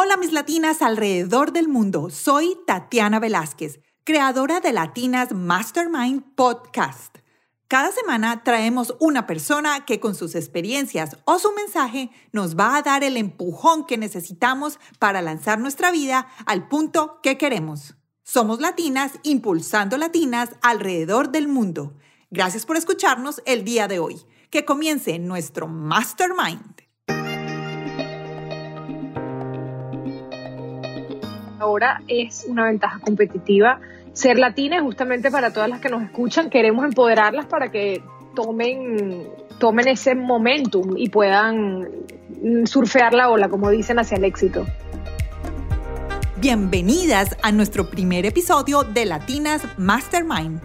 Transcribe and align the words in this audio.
Hola 0.00 0.16
mis 0.16 0.30
latinas 0.30 0.80
alrededor 0.80 1.50
del 1.52 1.66
mundo, 1.66 2.08
soy 2.08 2.56
Tatiana 2.68 3.18
Velázquez, 3.18 3.80
creadora 4.04 4.60
de 4.60 4.72
Latinas 4.72 5.32
Mastermind 5.32 6.36
Podcast. 6.36 7.18
Cada 7.66 7.90
semana 7.90 8.44
traemos 8.44 8.94
una 9.00 9.26
persona 9.26 9.84
que 9.86 9.98
con 9.98 10.14
sus 10.14 10.36
experiencias 10.36 11.16
o 11.24 11.40
su 11.40 11.50
mensaje 11.50 12.10
nos 12.30 12.56
va 12.56 12.76
a 12.76 12.82
dar 12.82 13.02
el 13.02 13.16
empujón 13.16 13.86
que 13.86 13.98
necesitamos 13.98 14.78
para 15.00 15.20
lanzar 15.20 15.58
nuestra 15.58 15.90
vida 15.90 16.28
al 16.46 16.68
punto 16.68 17.18
que 17.20 17.36
queremos. 17.36 17.96
Somos 18.22 18.60
latinas 18.60 19.14
impulsando 19.24 19.96
latinas 19.96 20.50
alrededor 20.62 21.30
del 21.30 21.48
mundo. 21.48 21.96
Gracias 22.30 22.66
por 22.66 22.76
escucharnos 22.76 23.42
el 23.46 23.64
día 23.64 23.88
de 23.88 23.98
hoy. 23.98 24.22
Que 24.50 24.64
comience 24.64 25.18
nuestro 25.18 25.66
Mastermind. 25.66 26.77
Ahora 31.58 32.02
es 32.06 32.46
una 32.48 32.66
ventaja 32.66 33.00
competitiva 33.00 33.80
ser 34.12 34.38
latina 34.38 34.80
justamente 34.82 35.30
para 35.30 35.52
todas 35.52 35.68
las 35.68 35.80
que 35.80 35.88
nos 35.88 36.02
escuchan. 36.02 36.50
Queremos 36.50 36.84
empoderarlas 36.84 37.46
para 37.46 37.70
que 37.70 38.02
tomen, 38.34 39.28
tomen 39.58 39.88
ese 39.88 40.14
momentum 40.14 40.96
y 40.96 41.08
puedan 41.08 41.88
surfear 42.64 43.14
la 43.14 43.30
ola, 43.30 43.48
como 43.48 43.70
dicen, 43.70 43.98
hacia 43.98 44.16
el 44.16 44.24
éxito. 44.24 44.66
Bienvenidas 46.36 47.36
a 47.42 47.50
nuestro 47.50 47.90
primer 47.90 48.24
episodio 48.24 48.84
de 48.84 49.06
Latinas 49.06 49.62
Mastermind. 49.76 50.60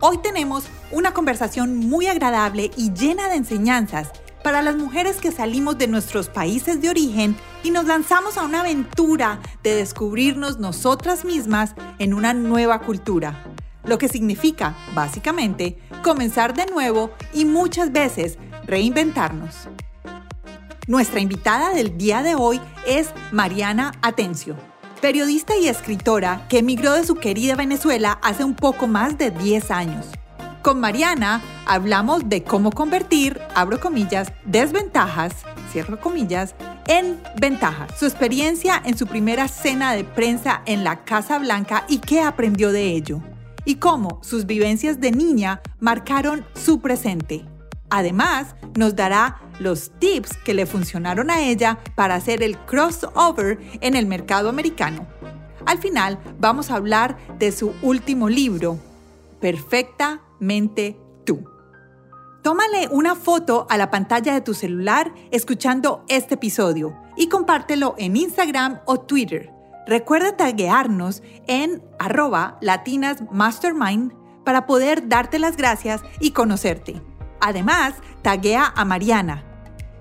Hoy 0.00 0.18
tenemos 0.22 0.66
una 0.90 1.12
conversación 1.12 1.76
muy 1.76 2.06
agradable 2.06 2.70
y 2.76 2.92
llena 2.92 3.28
de 3.28 3.36
enseñanzas 3.36 4.10
para 4.42 4.62
las 4.62 4.76
mujeres 4.76 5.16
que 5.18 5.32
salimos 5.32 5.78
de 5.78 5.86
nuestros 5.86 6.28
países 6.28 6.80
de 6.80 6.90
origen 6.90 7.36
y 7.62 7.70
nos 7.70 7.86
lanzamos 7.86 8.36
a 8.36 8.42
una 8.42 8.60
aventura 8.60 9.40
de 9.62 9.74
descubrirnos 9.74 10.58
nosotras 10.58 11.24
mismas 11.24 11.74
en 11.98 12.14
una 12.14 12.34
nueva 12.34 12.80
cultura. 12.80 13.44
Lo 13.84 13.98
que 13.98 14.08
significa, 14.08 14.76
básicamente, 14.94 15.78
comenzar 16.02 16.54
de 16.54 16.66
nuevo 16.66 17.10
y 17.32 17.44
muchas 17.44 17.92
veces 17.92 18.38
reinventarnos. 18.64 19.68
Nuestra 20.86 21.20
invitada 21.20 21.72
del 21.74 21.96
día 21.96 22.22
de 22.22 22.34
hoy 22.34 22.60
es 22.86 23.10
Mariana 23.30 23.92
Atencio, 24.02 24.56
periodista 25.00 25.56
y 25.56 25.68
escritora 25.68 26.46
que 26.48 26.58
emigró 26.58 26.92
de 26.92 27.04
su 27.04 27.14
querida 27.14 27.56
Venezuela 27.56 28.18
hace 28.22 28.44
un 28.44 28.54
poco 28.54 28.86
más 28.86 29.18
de 29.18 29.30
10 29.30 29.70
años. 29.70 30.06
Con 30.62 30.78
Mariana 30.78 31.42
hablamos 31.66 32.28
de 32.28 32.44
cómo 32.44 32.70
convertir, 32.70 33.40
abro 33.56 33.80
comillas, 33.80 34.32
desventajas, 34.44 35.32
cierro 35.72 36.00
comillas, 36.00 36.54
en 36.86 37.20
ventajas. 37.40 37.98
Su 37.98 38.06
experiencia 38.06 38.80
en 38.84 38.96
su 38.96 39.08
primera 39.08 39.48
cena 39.48 39.92
de 39.92 40.04
prensa 40.04 40.62
en 40.66 40.84
la 40.84 41.02
Casa 41.04 41.40
Blanca 41.40 41.84
y 41.88 41.98
qué 41.98 42.20
aprendió 42.20 42.70
de 42.70 42.92
ello. 42.92 43.20
Y 43.64 43.76
cómo 43.76 44.20
sus 44.22 44.46
vivencias 44.46 45.00
de 45.00 45.10
niña 45.10 45.60
marcaron 45.80 46.46
su 46.54 46.80
presente. 46.80 47.44
Además, 47.90 48.54
nos 48.76 48.94
dará 48.94 49.40
los 49.58 49.90
tips 49.98 50.36
que 50.44 50.54
le 50.54 50.66
funcionaron 50.66 51.28
a 51.32 51.42
ella 51.42 51.80
para 51.96 52.14
hacer 52.14 52.40
el 52.40 52.56
crossover 52.56 53.58
en 53.80 53.96
el 53.96 54.06
mercado 54.06 54.48
americano. 54.48 55.08
Al 55.66 55.78
final, 55.78 56.20
vamos 56.38 56.70
a 56.70 56.76
hablar 56.76 57.16
de 57.40 57.50
su 57.50 57.74
último 57.82 58.28
libro, 58.28 58.78
Tú. 61.24 61.44
Tómale 62.42 62.88
una 62.90 63.14
foto 63.14 63.64
a 63.70 63.76
la 63.76 63.92
pantalla 63.92 64.34
de 64.34 64.40
tu 64.40 64.54
celular 64.54 65.14
escuchando 65.30 66.04
este 66.08 66.34
episodio 66.34 66.98
y 67.16 67.28
compártelo 67.28 67.94
en 67.96 68.16
Instagram 68.16 68.80
o 68.86 68.98
Twitter. 68.98 69.52
Recuerda 69.86 70.36
taguearnos 70.36 71.22
en 71.46 71.80
arroba 72.00 72.58
latinasmastermind 72.60 74.14
para 74.44 74.66
poder 74.66 75.08
darte 75.08 75.38
las 75.38 75.56
gracias 75.56 76.02
y 76.18 76.32
conocerte. 76.32 77.00
Además, 77.40 77.94
taguea 78.22 78.72
a 78.74 78.84
Mariana. 78.84 79.44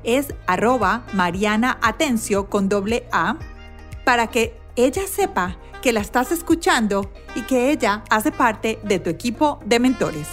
Es 0.04 0.34
arroba 0.48 1.06
Mariana 1.14 1.78
Atencio 1.84 2.50
con 2.50 2.68
doble 2.68 3.08
A 3.12 3.38
para 4.06 4.26
que 4.26 4.60
ella 4.76 5.06
sepa 5.06 5.58
que 5.82 5.92
la 5.92 6.00
estás 6.00 6.32
escuchando 6.32 7.12
y 7.36 7.42
que 7.42 7.72
ella 7.72 8.04
hace 8.10 8.32
parte 8.32 8.80
de 8.84 9.00
tu 9.00 9.10
equipo 9.10 9.60
de 9.66 9.80
mentores. 9.80 10.28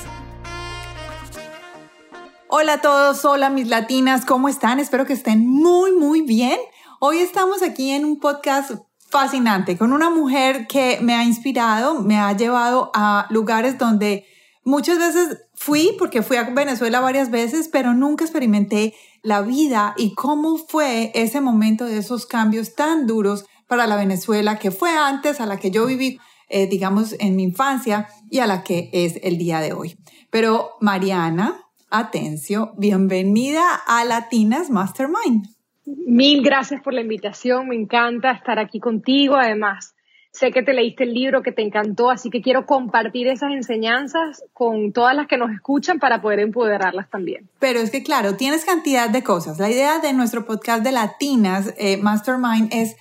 Hola 2.49 2.75
a 2.75 2.81
todos, 2.81 3.25
hola 3.25 3.51
mis 3.51 3.69
latinas, 3.69 4.25
¿cómo 4.25 4.49
están? 4.49 4.79
Espero 4.79 5.07
que 5.07 5.13
estén 5.13 5.47
muy, 5.47 5.93
muy 5.93 6.23
bien. 6.23 6.59
Hoy 7.01 7.19
estamos 7.19 7.63
aquí 7.63 7.91
en 7.91 8.05
un 8.05 8.21
podcast 8.21 8.73
fascinante 9.11 9.79
con 9.79 9.93
una 9.93 10.11
mujer 10.11 10.67
que 10.67 10.99
me 11.01 11.15
ha 11.15 11.25
inspirado, 11.25 12.03
me 12.03 12.19
ha 12.19 12.33
llevado 12.37 12.91
a 12.95 13.27
lugares 13.31 13.79
donde 13.79 14.27
muchas 14.65 14.99
veces 14.99 15.45
fui, 15.55 15.95
porque 15.99 16.23
fui 16.23 16.37
a 16.37 16.45
Venezuela 16.45 17.01
varias 17.01 17.31
veces, 17.31 17.69
pero 17.73 17.95
nunca 17.95 18.25
experimenté 18.25 18.95
la 19.23 19.41
vida 19.41 19.95
y 19.97 20.15
cómo 20.15 20.59
fue 20.59 21.11
ese 21.15 21.41
momento 21.41 21.87
de 21.87 21.99
esos 21.99 22.27
cambios 22.27 22.75
tan 22.75 23.07
duros 23.07 23.47
para 23.69 23.87
la 23.87 23.97
Venezuela 23.97 24.59
que 24.59 24.71
fue 24.71 24.91
antes, 24.91 25.41
a 25.41 25.47
la 25.47 25.59
que 25.59 25.71
yo 25.71 25.87
viví, 25.87 26.19
eh, 26.49 26.67
digamos, 26.67 27.15
en 27.21 27.37
mi 27.37 27.45
infancia 27.45 28.09
y 28.31 28.41
a 28.41 28.47
la 28.47 28.65
que 28.65 28.91
es 28.93 29.21
el 29.23 29.39
día 29.39 29.61
de 29.61 29.73
hoy. 29.73 29.97
Pero 30.31 30.71
Mariana, 30.81 31.61
Atencio, 31.91 32.73
bienvenida 32.77 33.63
a 33.87 34.05
Latinas 34.05 34.71
Mastermind. 34.71 35.47
Mil 35.87 36.43
gracias 36.43 36.83
por 36.83 36.93
la 36.93 37.01
invitación, 37.01 37.69
me 37.69 37.77
encanta 37.77 38.33
estar 38.33 38.59
aquí 38.59 38.79
contigo, 38.79 39.37
además 39.37 39.95
sé 40.33 40.51
que 40.53 40.63
te 40.63 40.73
leíste 40.73 41.05
el 41.05 41.15
libro, 41.15 41.43
que 41.43 41.53
te 41.53 41.63
encantó, 41.63 42.11
así 42.11 42.31
que 42.31 42.43
quiero 42.43 42.67
compartir 42.67 43.27
esas 43.27 43.53
enseñanzas 43.53 44.45
con 44.53 44.93
todas 44.93 45.17
las 45.17 45.27
que 45.27 45.39
nos 45.39 45.51
escuchan 45.51 45.99
para 45.99 46.21
poder 46.21 46.41
empoderarlas 46.41 47.09
también. 47.11 47.49
Pero 47.59 47.81
es 47.81 47.91
que 47.91 48.03
claro, 48.03 48.37
tienes 48.37 48.65
cantidad 48.65 49.09
de 49.09 49.23
cosas. 49.23 49.59
La 49.59 49.71
idea 49.71 49.99
de 49.99 50.13
nuestro 50.13 50.45
podcast 50.45 50.85
de 50.85 50.93
Latinas 50.93 51.75
eh, 51.79 51.97
Mastermind 51.97 52.69
es 52.73 52.97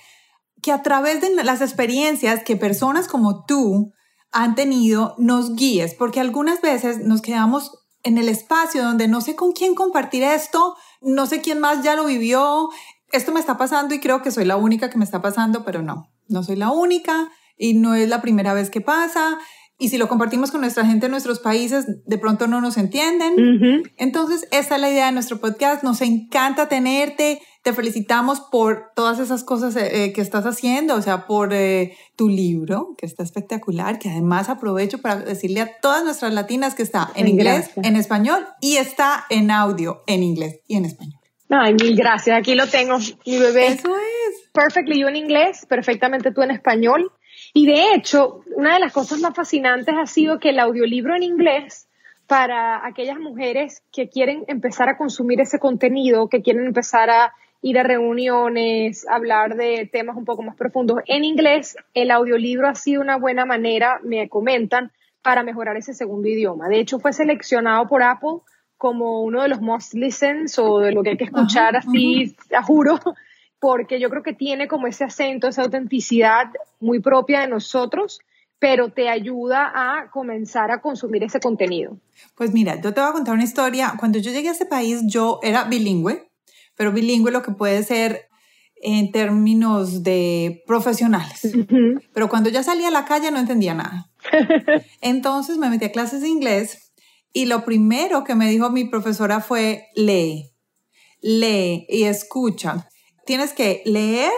que 0.68 0.72
a 0.72 0.82
través 0.82 1.22
de 1.22 1.30
las 1.44 1.62
experiencias 1.62 2.44
que 2.44 2.54
personas 2.54 3.08
como 3.08 3.46
tú 3.46 3.94
han 4.32 4.54
tenido, 4.54 5.14
nos 5.16 5.56
guíes, 5.56 5.94
porque 5.94 6.20
algunas 6.20 6.60
veces 6.60 6.98
nos 6.98 7.22
quedamos 7.22 7.86
en 8.02 8.18
el 8.18 8.28
espacio 8.28 8.82
donde 8.82 9.08
no 9.08 9.22
sé 9.22 9.34
con 9.34 9.52
quién 9.52 9.74
compartir 9.74 10.22
esto, 10.22 10.76
no 11.00 11.24
sé 11.24 11.40
quién 11.40 11.58
más 11.58 11.82
ya 11.82 11.96
lo 11.96 12.04
vivió, 12.04 12.68
esto 13.12 13.32
me 13.32 13.40
está 13.40 13.56
pasando 13.56 13.94
y 13.94 14.00
creo 14.00 14.20
que 14.20 14.30
soy 14.30 14.44
la 14.44 14.56
única 14.56 14.90
que 14.90 14.98
me 14.98 15.06
está 15.06 15.22
pasando, 15.22 15.64
pero 15.64 15.80
no, 15.80 16.10
no 16.28 16.42
soy 16.42 16.56
la 16.56 16.70
única 16.70 17.32
y 17.56 17.72
no 17.72 17.94
es 17.94 18.06
la 18.06 18.20
primera 18.20 18.52
vez 18.52 18.68
que 18.68 18.82
pasa. 18.82 19.38
Y 19.78 19.88
si 19.88 19.96
lo 19.96 20.06
compartimos 20.06 20.50
con 20.50 20.60
nuestra 20.60 20.84
gente 20.84 21.06
en 21.06 21.12
nuestros 21.12 21.38
países, 21.38 21.86
de 22.04 22.18
pronto 22.18 22.46
no 22.46 22.60
nos 22.60 22.76
entienden. 22.76 23.84
Entonces, 23.96 24.46
esa 24.50 24.74
es 24.74 24.80
la 24.82 24.90
idea 24.90 25.06
de 25.06 25.12
nuestro 25.12 25.40
podcast. 25.40 25.82
Nos 25.82 26.02
encanta 26.02 26.68
tenerte. 26.68 27.40
Te 27.68 27.74
felicitamos 27.74 28.40
por 28.40 28.92
todas 28.94 29.18
esas 29.18 29.44
cosas 29.44 29.76
eh, 29.76 30.04
eh, 30.04 30.12
que 30.14 30.22
estás 30.22 30.46
haciendo, 30.46 30.94
o 30.94 31.02
sea, 31.02 31.26
por 31.26 31.52
eh, 31.52 31.98
tu 32.16 32.30
libro, 32.30 32.94
que 32.96 33.04
está 33.04 33.22
espectacular, 33.22 33.98
que 33.98 34.08
además 34.08 34.48
aprovecho 34.48 35.02
para 35.02 35.16
decirle 35.16 35.60
a 35.60 35.78
todas 35.82 36.02
nuestras 36.02 36.32
latinas 36.32 36.74
que 36.74 36.82
está 36.82 37.10
en 37.14 37.28
inglés, 37.28 37.70
en 37.76 37.96
español 37.96 38.46
y 38.62 38.78
está 38.78 39.26
en 39.28 39.50
audio 39.50 40.02
en 40.06 40.22
inglés 40.22 40.62
y 40.66 40.78
en 40.78 40.86
español. 40.86 41.20
Ay, 41.50 41.74
mil 41.74 41.94
gracias. 41.94 42.38
Aquí 42.38 42.54
lo 42.54 42.66
tengo, 42.68 42.96
mi 43.26 43.36
bebé. 43.36 43.66
Eso 43.66 43.94
es. 43.98 44.48
Perfectly 44.50 45.02
yo 45.02 45.08
en 45.08 45.16
inglés, 45.16 45.66
perfectamente 45.68 46.32
tú 46.32 46.40
en 46.40 46.52
español. 46.52 47.12
Y 47.52 47.66
de 47.66 47.92
hecho, 47.92 48.40
una 48.56 48.72
de 48.72 48.80
las 48.80 48.94
cosas 48.94 49.20
más 49.20 49.34
fascinantes 49.34 49.94
ha 49.94 50.06
sido 50.06 50.38
que 50.38 50.48
el 50.48 50.58
audiolibro 50.58 51.14
en 51.14 51.22
inglés 51.22 51.86
para 52.26 52.86
aquellas 52.86 53.18
mujeres 53.18 53.82
que 53.92 54.08
quieren 54.08 54.46
empezar 54.48 54.88
a 54.88 54.96
consumir 54.96 55.42
ese 55.42 55.58
contenido, 55.58 56.30
que 56.30 56.40
quieren 56.40 56.64
empezar 56.64 57.10
a 57.10 57.34
ir 57.60 57.78
a 57.78 57.82
reuniones, 57.82 59.06
hablar 59.08 59.56
de 59.56 59.88
temas 59.90 60.16
un 60.16 60.24
poco 60.24 60.42
más 60.42 60.56
profundos. 60.56 60.98
En 61.06 61.24
inglés, 61.24 61.76
el 61.94 62.10
audiolibro 62.10 62.68
ha 62.68 62.74
sido 62.74 63.00
una 63.00 63.16
buena 63.16 63.44
manera, 63.44 64.00
me 64.04 64.28
comentan, 64.28 64.92
para 65.22 65.42
mejorar 65.42 65.76
ese 65.76 65.94
segundo 65.94 66.28
idioma. 66.28 66.68
De 66.68 66.80
hecho, 66.80 66.98
fue 67.00 67.12
seleccionado 67.12 67.86
por 67.88 68.02
Apple 68.02 68.38
como 68.76 69.22
uno 69.22 69.42
de 69.42 69.48
los 69.48 69.60
most 69.60 69.92
listens 69.94 70.58
o 70.58 70.78
de 70.78 70.92
lo 70.92 71.02
que 71.02 71.10
hay 71.10 71.16
que 71.16 71.24
escuchar 71.24 71.76
así, 71.76 72.36
a 72.56 72.62
juro, 72.62 72.98
porque 73.58 73.98
yo 73.98 74.08
creo 74.08 74.22
que 74.22 74.32
tiene 74.32 74.68
como 74.68 74.86
ese 74.86 75.04
acento, 75.04 75.48
esa 75.48 75.62
autenticidad 75.62 76.46
muy 76.78 77.00
propia 77.00 77.40
de 77.40 77.48
nosotros, 77.48 78.20
pero 78.60 78.90
te 78.90 79.08
ayuda 79.08 79.72
a 79.74 80.10
comenzar 80.10 80.70
a 80.70 80.80
consumir 80.80 81.24
ese 81.24 81.40
contenido. 81.40 81.98
Pues 82.36 82.52
mira, 82.52 82.80
yo 82.80 82.94
te 82.94 83.00
voy 83.00 83.10
a 83.10 83.12
contar 83.12 83.34
una 83.34 83.44
historia. 83.44 83.94
Cuando 83.98 84.18
yo 84.20 84.30
llegué 84.30 84.48
a 84.48 84.52
este 84.52 84.66
país, 84.66 85.02
yo 85.06 85.40
era 85.42 85.64
bilingüe, 85.64 86.27
pero 86.78 86.92
bilingüe 86.92 87.32
lo 87.32 87.42
que 87.42 87.52
puede 87.52 87.82
ser 87.82 88.28
en 88.80 89.10
términos 89.10 90.04
de 90.04 90.62
profesionales. 90.66 91.40
Pero 92.14 92.28
cuando 92.28 92.48
ya 92.48 92.62
salí 92.62 92.84
a 92.84 92.90
la 92.90 93.04
calle 93.04 93.30
no 93.30 93.38
entendía 93.38 93.74
nada. 93.74 94.10
Entonces 95.02 95.58
me 95.58 95.68
metí 95.68 95.84
a 95.84 95.92
clases 95.92 96.22
de 96.22 96.28
inglés 96.28 96.92
y 97.32 97.46
lo 97.46 97.64
primero 97.64 98.24
que 98.24 98.36
me 98.36 98.48
dijo 98.48 98.70
mi 98.70 98.84
profesora 98.84 99.40
fue 99.40 99.88
lee, 99.96 100.52
lee 101.20 101.84
y 101.88 102.04
escucha. 102.04 102.88
Tienes 103.26 103.52
que 103.52 103.82
leer 103.84 104.32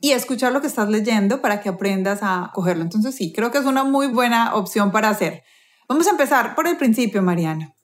y 0.00 0.12
escuchar 0.12 0.52
lo 0.52 0.60
que 0.60 0.66
estás 0.66 0.90
leyendo 0.90 1.40
para 1.40 1.62
que 1.62 1.70
aprendas 1.70 2.20
a 2.22 2.50
cogerlo. 2.52 2.82
Entonces 2.82 3.14
sí, 3.14 3.32
creo 3.32 3.50
que 3.50 3.58
es 3.58 3.64
una 3.64 3.84
muy 3.84 4.08
buena 4.08 4.54
opción 4.54 4.92
para 4.92 5.08
hacer. 5.08 5.42
Vamos 5.88 6.06
a 6.06 6.10
empezar 6.10 6.54
por 6.54 6.68
el 6.68 6.76
principio, 6.76 7.22
Mariana. 7.22 7.74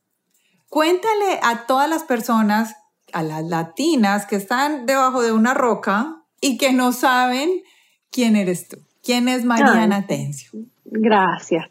Cuéntale 0.69 1.41
a 1.43 1.67
todas 1.67 1.89
las 1.89 2.03
personas, 2.05 2.75
a 3.15 3.23
las 3.23 3.45
latinas 3.45 4.27
que 4.27 4.37
están 4.37 4.87
debajo 4.87 5.23
de 5.23 5.33
una 5.33 5.55
roca 5.55 6.17
y 6.41 6.59
que 6.59 6.73
no 6.73 6.93
saben 6.93 7.63
quién 8.11 8.37
eres 8.37 8.69
tú. 8.69 8.77
¿Quién 9.03 9.29
es 9.29 9.45
Mariana 9.45 10.07
Tencio? 10.07 10.51
Gracias. 10.85 11.71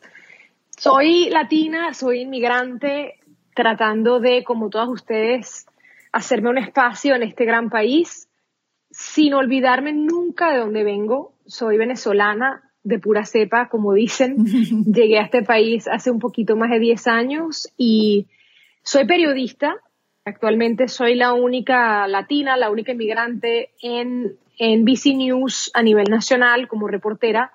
Soy 0.77 1.29
latina, 1.29 1.93
soy 1.93 2.21
inmigrante, 2.21 3.19
tratando 3.55 4.19
de, 4.19 4.43
como 4.43 4.69
todas 4.69 4.89
ustedes, 4.89 5.65
hacerme 6.11 6.49
un 6.49 6.57
espacio 6.57 7.15
en 7.15 7.23
este 7.23 7.45
gran 7.45 7.69
país, 7.69 8.27
sin 8.91 9.33
olvidarme 9.33 9.93
nunca 9.93 10.51
de 10.51 10.59
dónde 10.59 10.83
vengo. 10.83 11.33
Soy 11.45 11.77
venezolana 11.77 12.63
de 12.83 12.99
pura 12.99 13.25
cepa, 13.25 13.69
como 13.69 13.93
dicen. 13.93 14.37
Llegué 14.85 15.19
a 15.19 15.23
este 15.23 15.43
país 15.43 15.87
hace 15.87 16.11
un 16.11 16.19
poquito 16.19 16.55
más 16.55 16.69
de 16.69 16.79
10 16.79 17.07
años 17.07 17.67
y 17.77 18.27
soy 18.83 19.05
periodista. 19.05 19.75
Actualmente 20.25 20.87
soy 20.87 21.15
la 21.15 21.33
única 21.33 22.07
latina, 22.07 22.55
la 22.55 22.69
única 22.69 22.93
inmigrante 22.93 23.71
en, 23.81 24.37
en 24.57 24.85
BC 24.85 25.15
News 25.15 25.69
a 25.73 25.83
nivel 25.83 26.09
nacional 26.09 26.69
como 26.69 26.87
reportera. 26.87 27.51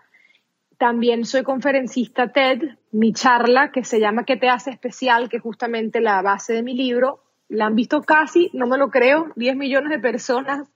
También 0.76 1.24
soy 1.24 1.44
conferencista 1.44 2.30
TED. 2.30 2.62
Mi 2.92 3.12
charla, 3.14 3.72
que 3.72 3.84
se 3.84 4.00
llama 4.00 4.24
¿Qué 4.24 4.36
te 4.36 4.48
hace 4.48 4.70
especial?, 4.70 5.28
que 5.30 5.38
es 5.38 5.42
justamente 5.42 6.00
la 6.00 6.20
base 6.20 6.52
de 6.52 6.62
mi 6.62 6.74
libro, 6.74 7.22
la 7.48 7.66
han 7.66 7.74
visto 7.74 8.02
casi, 8.02 8.50
no 8.52 8.66
me 8.66 8.76
lo 8.76 8.90
creo, 8.90 9.32
10 9.36 9.56
millones 9.56 9.90
de 9.90 9.98
personas 9.98 10.68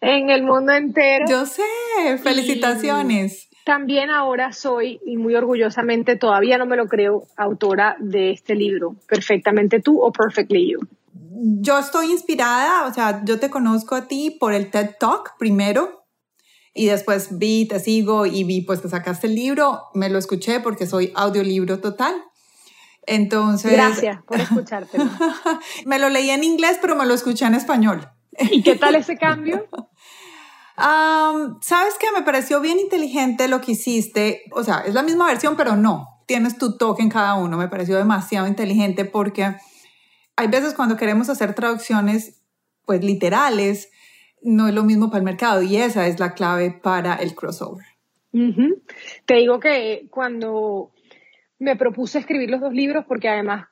en 0.00 0.30
el 0.30 0.42
mundo 0.42 0.72
entero. 0.72 1.26
Yo 1.28 1.46
sé, 1.46 1.62
felicitaciones. 2.22 3.48
también 3.64 4.10
ahora 4.10 4.52
soy, 4.52 5.00
y 5.04 5.16
muy 5.16 5.34
orgullosamente 5.34 6.16
todavía 6.16 6.58
no 6.58 6.66
me 6.66 6.76
lo 6.76 6.86
creo, 6.86 7.24
autora 7.36 7.96
de 7.98 8.30
este 8.30 8.54
libro, 8.54 8.96
Perfectamente 9.08 9.80
tú 9.80 10.00
o 10.00 10.12
Perfectly 10.12 10.72
You. 10.72 10.80
Yo 11.60 11.78
estoy 11.78 12.10
inspirada, 12.10 12.86
o 12.86 12.94
sea, 12.94 13.22
yo 13.24 13.38
te 13.38 13.50
conozco 13.50 13.94
a 13.94 14.08
ti 14.08 14.36
por 14.38 14.52
el 14.52 14.70
TED 14.70 14.96
Talk 14.98 15.36
primero, 15.38 16.06
y 16.76 16.86
después 16.86 17.38
vi, 17.38 17.66
te 17.66 17.80
sigo 17.80 18.26
y 18.26 18.44
vi 18.44 18.60
pues 18.60 18.80
que 18.80 18.88
sacaste 18.88 19.26
el 19.26 19.34
libro, 19.34 19.84
me 19.94 20.10
lo 20.10 20.18
escuché 20.18 20.60
porque 20.60 20.86
soy 20.86 21.10
audiolibro 21.16 21.80
total. 21.80 22.14
Entonces... 23.06 23.72
Gracias 23.72 24.22
por 24.24 24.38
escucharte. 24.40 24.98
me 25.86 25.98
lo 25.98 26.10
leí 26.10 26.28
en 26.30 26.44
inglés, 26.44 26.78
pero 26.80 26.94
me 26.94 27.06
lo 27.06 27.14
escuché 27.14 27.46
en 27.46 27.54
español. 27.54 28.06
¿Y 28.38 28.62
qué 28.62 28.76
tal 28.76 28.94
ese 28.94 29.16
cambio? 29.16 29.66
Sabes 30.76 31.94
que 31.98 32.12
me 32.14 32.22
pareció 32.22 32.60
bien 32.60 32.78
inteligente 32.78 33.48
lo 33.48 33.62
que 33.62 33.72
hiciste. 33.72 34.42
O 34.52 34.62
sea, 34.62 34.80
es 34.80 34.92
la 34.92 35.02
misma 35.02 35.26
versión, 35.26 35.56
pero 35.56 35.76
no. 35.76 36.20
Tienes 36.26 36.58
tu 36.58 36.76
toque 36.76 37.02
en 37.02 37.08
cada 37.08 37.34
uno. 37.34 37.56
Me 37.56 37.68
pareció 37.68 37.96
demasiado 37.96 38.46
inteligente 38.46 39.06
porque 39.06 39.56
hay 40.36 40.48
veces 40.48 40.74
cuando 40.74 40.96
queremos 40.96 41.28
hacer 41.28 41.54
traducciones, 41.54 42.42
pues 42.84 43.02
literales, 43.02 43.90
no 44.42 44.68
es 44.68 44.74
lo 44.74 44.84
mismo 44.84 45.08
para 45.08 45.18
el 45.18 45.24
mercado 45.24 45.62
y 45.62 45.76
esa 45.76 46.06
es 46.06 46.20
la 46.20 46.34
clave 46.34 46.70
para 46.70 47.14
el 47.14 47.34
crossover. 47.34 47.86
Te 49.24 49.34
digo 49.34 49.58
que 49.60 50.08
cuando 50.10 50.92
me 51.58 51.74
propuse 51.74 52.18
escribir 52.18 52.50
los 52.50 52.60
dos 52.60 52.74
libros 52.74 53.06
porque 53.08 53.30
además 53.30 53.68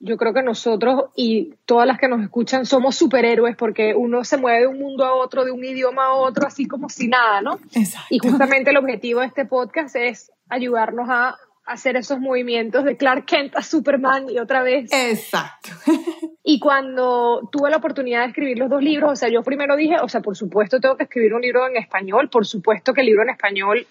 yo 0.00 0.16
creo 0.16 0.34
que 0.34 0.42
nosotros 0.42 1.04
y 1.14 1.54
todas 1.64 1.86
las 1.86 1.98
que 1.98 2.08
nos 2.08 2.20
escuchan 2.20 2.66
somos 2.66 2.96
superhéroes 2.96 3.56
porque 3.56 3.94
uno 3.94 4.24
se 4.24 4.36
mueve 4.36 4.62
de 4.62 4.66
un 4.66 4.80
mundo 4.80 5.04
a 5.04 5.14
otro, 5.14 5.44
de 5.44 5.52
un 5.52 5.64
idioma 5.64 6.06
a 6.06 6.14
otro, 6.14 6.48
así 6.48 6.66
como 6.66 6.88
si 6.88 7.06
nada, 7.06 7.40
¿no? 7.40 7.60
Exacto. 7.74 8.08
Y 8.10 8.18
justamente 8.18 8.70
el 8.70 8.76
objetivo 8.76 9.20
de 9.20 9.26
este 9.26 9.44
podcast 9.44 9.94
es 9.94 10.32
ayudarnos 10.48 11.08
a 11.08 11.36
hacer 11.72 11.96
esos 11.96 12.20
movimientos 12.20 12.84
de 12.84 12.96
Clark 12.96 13.24
Kent 13.26 13.56
a 13.56 13.62
Superman 13.62 14.28
y 14.30 14.38
otra 14.38 14.62
vez. 14.62 14.90
Exacto. 14.92 15.70
Y 16.44 16.58
cuando 16.58 17.48
tuve 17.52 17.70
la 17.70 17.76
oportunidad 17.76 18.22
de 18.22 18.30
escribir 18.30 18.58
los 18.58 18.68
dos 18.68 18.82
libros, 18.82 19.12
o 19.12 19.14
sea, 19.14 19.28
yo 19.28 19.42
primero 19.44 19.76
dije, 19.76 19.94
o 20.02 20.08
sea, 20.08 20.22
por 20.22 20.36
supuesto 20.36 20.80
tengo 20.80 20.96
que 20.96 21.04
escribir 21.04 21.34
un 21.34 21.40
libro 21.40 21.68
en 21.68 21.76
español, 21.76 22.30
por 22.30 22.46
supuesto 22.46 22.92
que 22.92 23.02
el 23.02 23.06
libro 23.06 23.22
en 23.22 23.30
español 23.30 23.86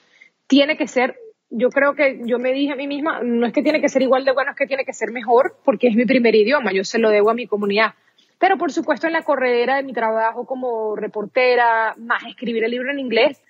tiene 0.47 0.75
que 0.75 0.85
ser 0.85 1.15
yo 1.51 1.69
creo 1.69 1.93
que 1.93 2.21
yo 2.25 2.39
me 2.39 2.53
dije 2.53 2.71
a 2.71 2.75
mí 2.77 2.87
misma, 2.87 3.21
no 3.23 3.45
es 3.45 3.53
que 3.53 3.61
tiene 3.61 3.81
que 3.81 3.89
ser 3.89 4.01
igual 4.01 4.23
de 4.23 4.31
bueno, 4.31 4.51
es 4.51 4.57
que 4.57 4.65
tiene 4.65 4.85
que 4.85 4.93
ser 4.93 5.11
mejor, 5.11 5.57
porque 5.65 5.87
es 5.87 5.95
mi 5.95 6.05
primer 6.05 6.33
idioma, 6.33 6.71
yo 6.71 6.83
se 6.85 6.97
lo 6.97 7.09
debo 7.09 7.29
a 7.29 7.33
mi 7.33 7.45
comunidad. 7.45 7.93
Pero 8.39 8.57
por 8.57 8.71
supuesto 8.71 9.05
en 9.05 9.13
la 9.13 9.23
corredera 9.23 9.75
de 9.75 9.83
mi 9.83 9.93
trabajo 9.93 10.45
como 10.45 10.95
reportera, 10.95 11.93
más 11.97 12.23
escribir 12.25 12.63
el 12.63 12.71
libro 12.71 12.89
en 12.89 12.99
inglés, 12.99 13.41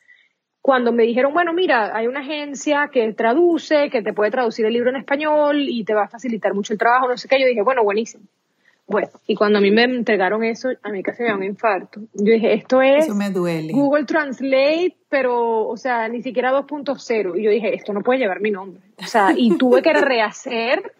cuando 0.62 0.92
me 0.92 1.04
dijeron, 1.04 1.34
bueno, 1.34 1.54
mira, 1.54 1.96
hay 1.96 2.08
una 2.08 2.20
agencia 2.20 2.90
que 2.92 3.14
traduce, 3.14 3.90
que 3.90 4.02
te 4.02 4.14
puede 4.14 4.32
traducir 4.32 4.66
el 4.66 4.74
libro 4.74 4.90
en 4.92 4.98
español 4.98 5.66
y 5.68 5.84
te 5.84 5.94
va 5.94 6.04
a 6.04 6.08
facilitar 6.08 6.54
mucho 6.54 6.74
el 6.74 6.80
trabajo, 6.80 7.08
no 7.08 7.18
sé 7.18 7.28
qué, 7.28 7.40
yo 7.40 7.48
dije, 7.48 7.64
bueno, 7.64 7.84
buenísimo. 7.84 8.24
Bueno, 8.88 9.08
y 9.26 9.36
cuando 9.36 9.60
a 9.60 9.62
mí 9.62 9.72
me 9.72 9.84
entregaron 9.84 10.44
eso, 10.44 10.70
a 10.84 10.90
mí 10.90 11.02
casi 11.02 11.24
me 11.24 11.30
da 11.30 11.36
un 11.36 11.44
infarto. 11.44 12.02
Yo 12.14 12.34
dije, 12.34 12.54
esto 12.54 12.82
es 12.82 13.08
me 13.16 13.30
duele. 13.30 13.72
Google 13.72 14.04
Translate, 14.04 14.98
pero, 15.08 15.68
o 15.68 15.78
sea, 15.78 16.10
ni 16.10 16.22
siquiera 16.22 16.52
2.0. 16.52 17.40
Y 17.40 17.44
yo 17.44 17.52
dije, 17.52 17.74
esto 17.74 17.94
no 17.94 18.02
puede 18.02 18.20
llevar 18.20 18.42
mi 18.42 18.52
nombre. 18.52 18.82
O 18.98 19.06
sea, 19.06 19.34
y 19.36 19.58
tuve 19.58 19.82
que 19.82 19.94
rehacer 19.94 20.92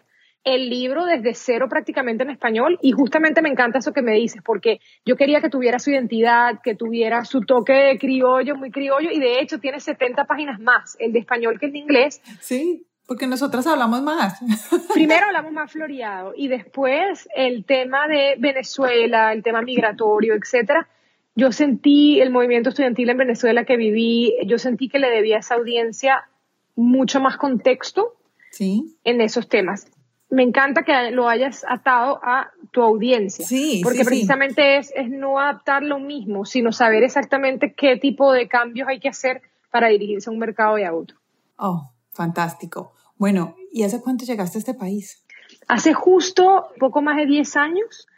el 0.44 0.68
libro 0.70 1.04
desde 1.04 1.34
cero 1.34 1.68
prácticamente 1.68 2.24
en 2.24 2.30
español. 2.30 2.78
Y 2.82 2.92
justamente 2.92 3.42
me 3.42 3.48
encanta 3.48 3.78
eso 3.78 3.92
que 3.92 4.02
me 4.02 4.12
dices, 4.12 4.42
porque 4.44 4.80
yo 5.04 5.16
quería 5.16 5.40
que 5.40 5.50
tuviera 5.50 5.78
su 5.78 5.90
identidad, 5.90 6.60
que 6.62 6.74
tuviera 6.74 7.24
su 7.24 7.42
toque 7.42 7.96
criollo, 8.00 8.56
muy 8.56 8.70
criollo, 8.70 9.10
y 9.10 9.20
de 9.20 9.40
hecho 9.40 9.58
tiene 9.58 9.80
70 9.80 10.24
páginas 10.24 10.60
más, 10.60 10.96
el 10.98 11.12
de 11.12 11.20
español 11.20 11.58
que 11.58 11.66
el 11.66 11.72
de 11.72 11.78
inglés. 11.78 12.22
Sí. 12.40 12.86
Porque 13.06 13.26
nosotras 13.26 13.66
hablamos 13.66 14.00
más. 14.02 14.40
Primero 14.94 15.26
hablamos 15.26 15.52
más 15.52 15.70
floreado 15.70 16.32
y 16.36 16.48
después 16.48 17.28
el 17.34 17.64
tema 17.64 18.06
de 18.06 18.36
Venezuela, 18.38 19.32
el 19.32 19.42
tema 19.42 19.60
migratorio, 19.60 20.34
etcétera. 20.34 20.88
Yo 21.34 21.50
sentí 21.50 22.20
el 22.20 22.30
movimiento 22.30 22.68
estudiantil 22.68 23.10
en 23.10 23.16
Venezuela 23.16 23.64
que 23.64 23.76
viví, 23.76 24.34
yo 24.46 24.58
sentí 24.58 24.88
que 24.88 24.98
le 24.98 25.10
debía 25.10 25.36
a 25.36 25.40
esa 25.40 25.56
audiencia 25.56 26.28
mucho 26.76 27.20
más 27.20 27.36
contexto 27.36 28.14
sí. 28.50 28.96
en 29.04 29.20
esos 29.20 29.48
temas. 29.48 29.90
Me 30.32 30.42
encanta 30.42 30.82
que 30.82 31.10
lo 31.10 31.28
hayas 31.28 31.62
atado 31.68 32.18
a 32.22 32.52
tu 32.70 32.80
audiencia. 32.80 33.44
Sí, 33.44 33.82
porque 33.84 34.02
precisamente 34.02 34.78
Es, 34.78 34.90
es 34.96 35.10
no 35.10 35.38
adaptar 35.38 35.82
lo 35.82 35.98
mismo, 35.98 36.46
sino 36.46 36.72
saber 36.72 37.02
exactamente 37.02 37.74
qué 37.74 37.98
tipo 37.98 38.32
de 38.32 38.48
cambios 38.48 38.88
hay 38.88 38.98
que 38.98 39.10
hacer 39.10 39.42
para 39.70 39.88
dirigirse 39.88 40.30
a 40.30 40.32
un 40.32 40.38
mercado 40.38 40.78
y 40.78 40.84
a 40.84 40.94
otro. 40.94 41.18
Oh, 41.58 41.92
fantástico. 42.12 42.94
Bueno, 43.18 43.56
¿y 43.70 43.82
hace 43.82 44.00
cuánto 44.00 44.24
llegaste 44.24 44.56
a 44.56 44.60
este 44.60 44.72
país? 44.72 45.22
Hace 45.68 45.92
justo 45.92 46.68
poco 46.78 47.02
más 47.02 47.18
de 47.18 47.26
10 47.26 47.56
años. 47.56 48.08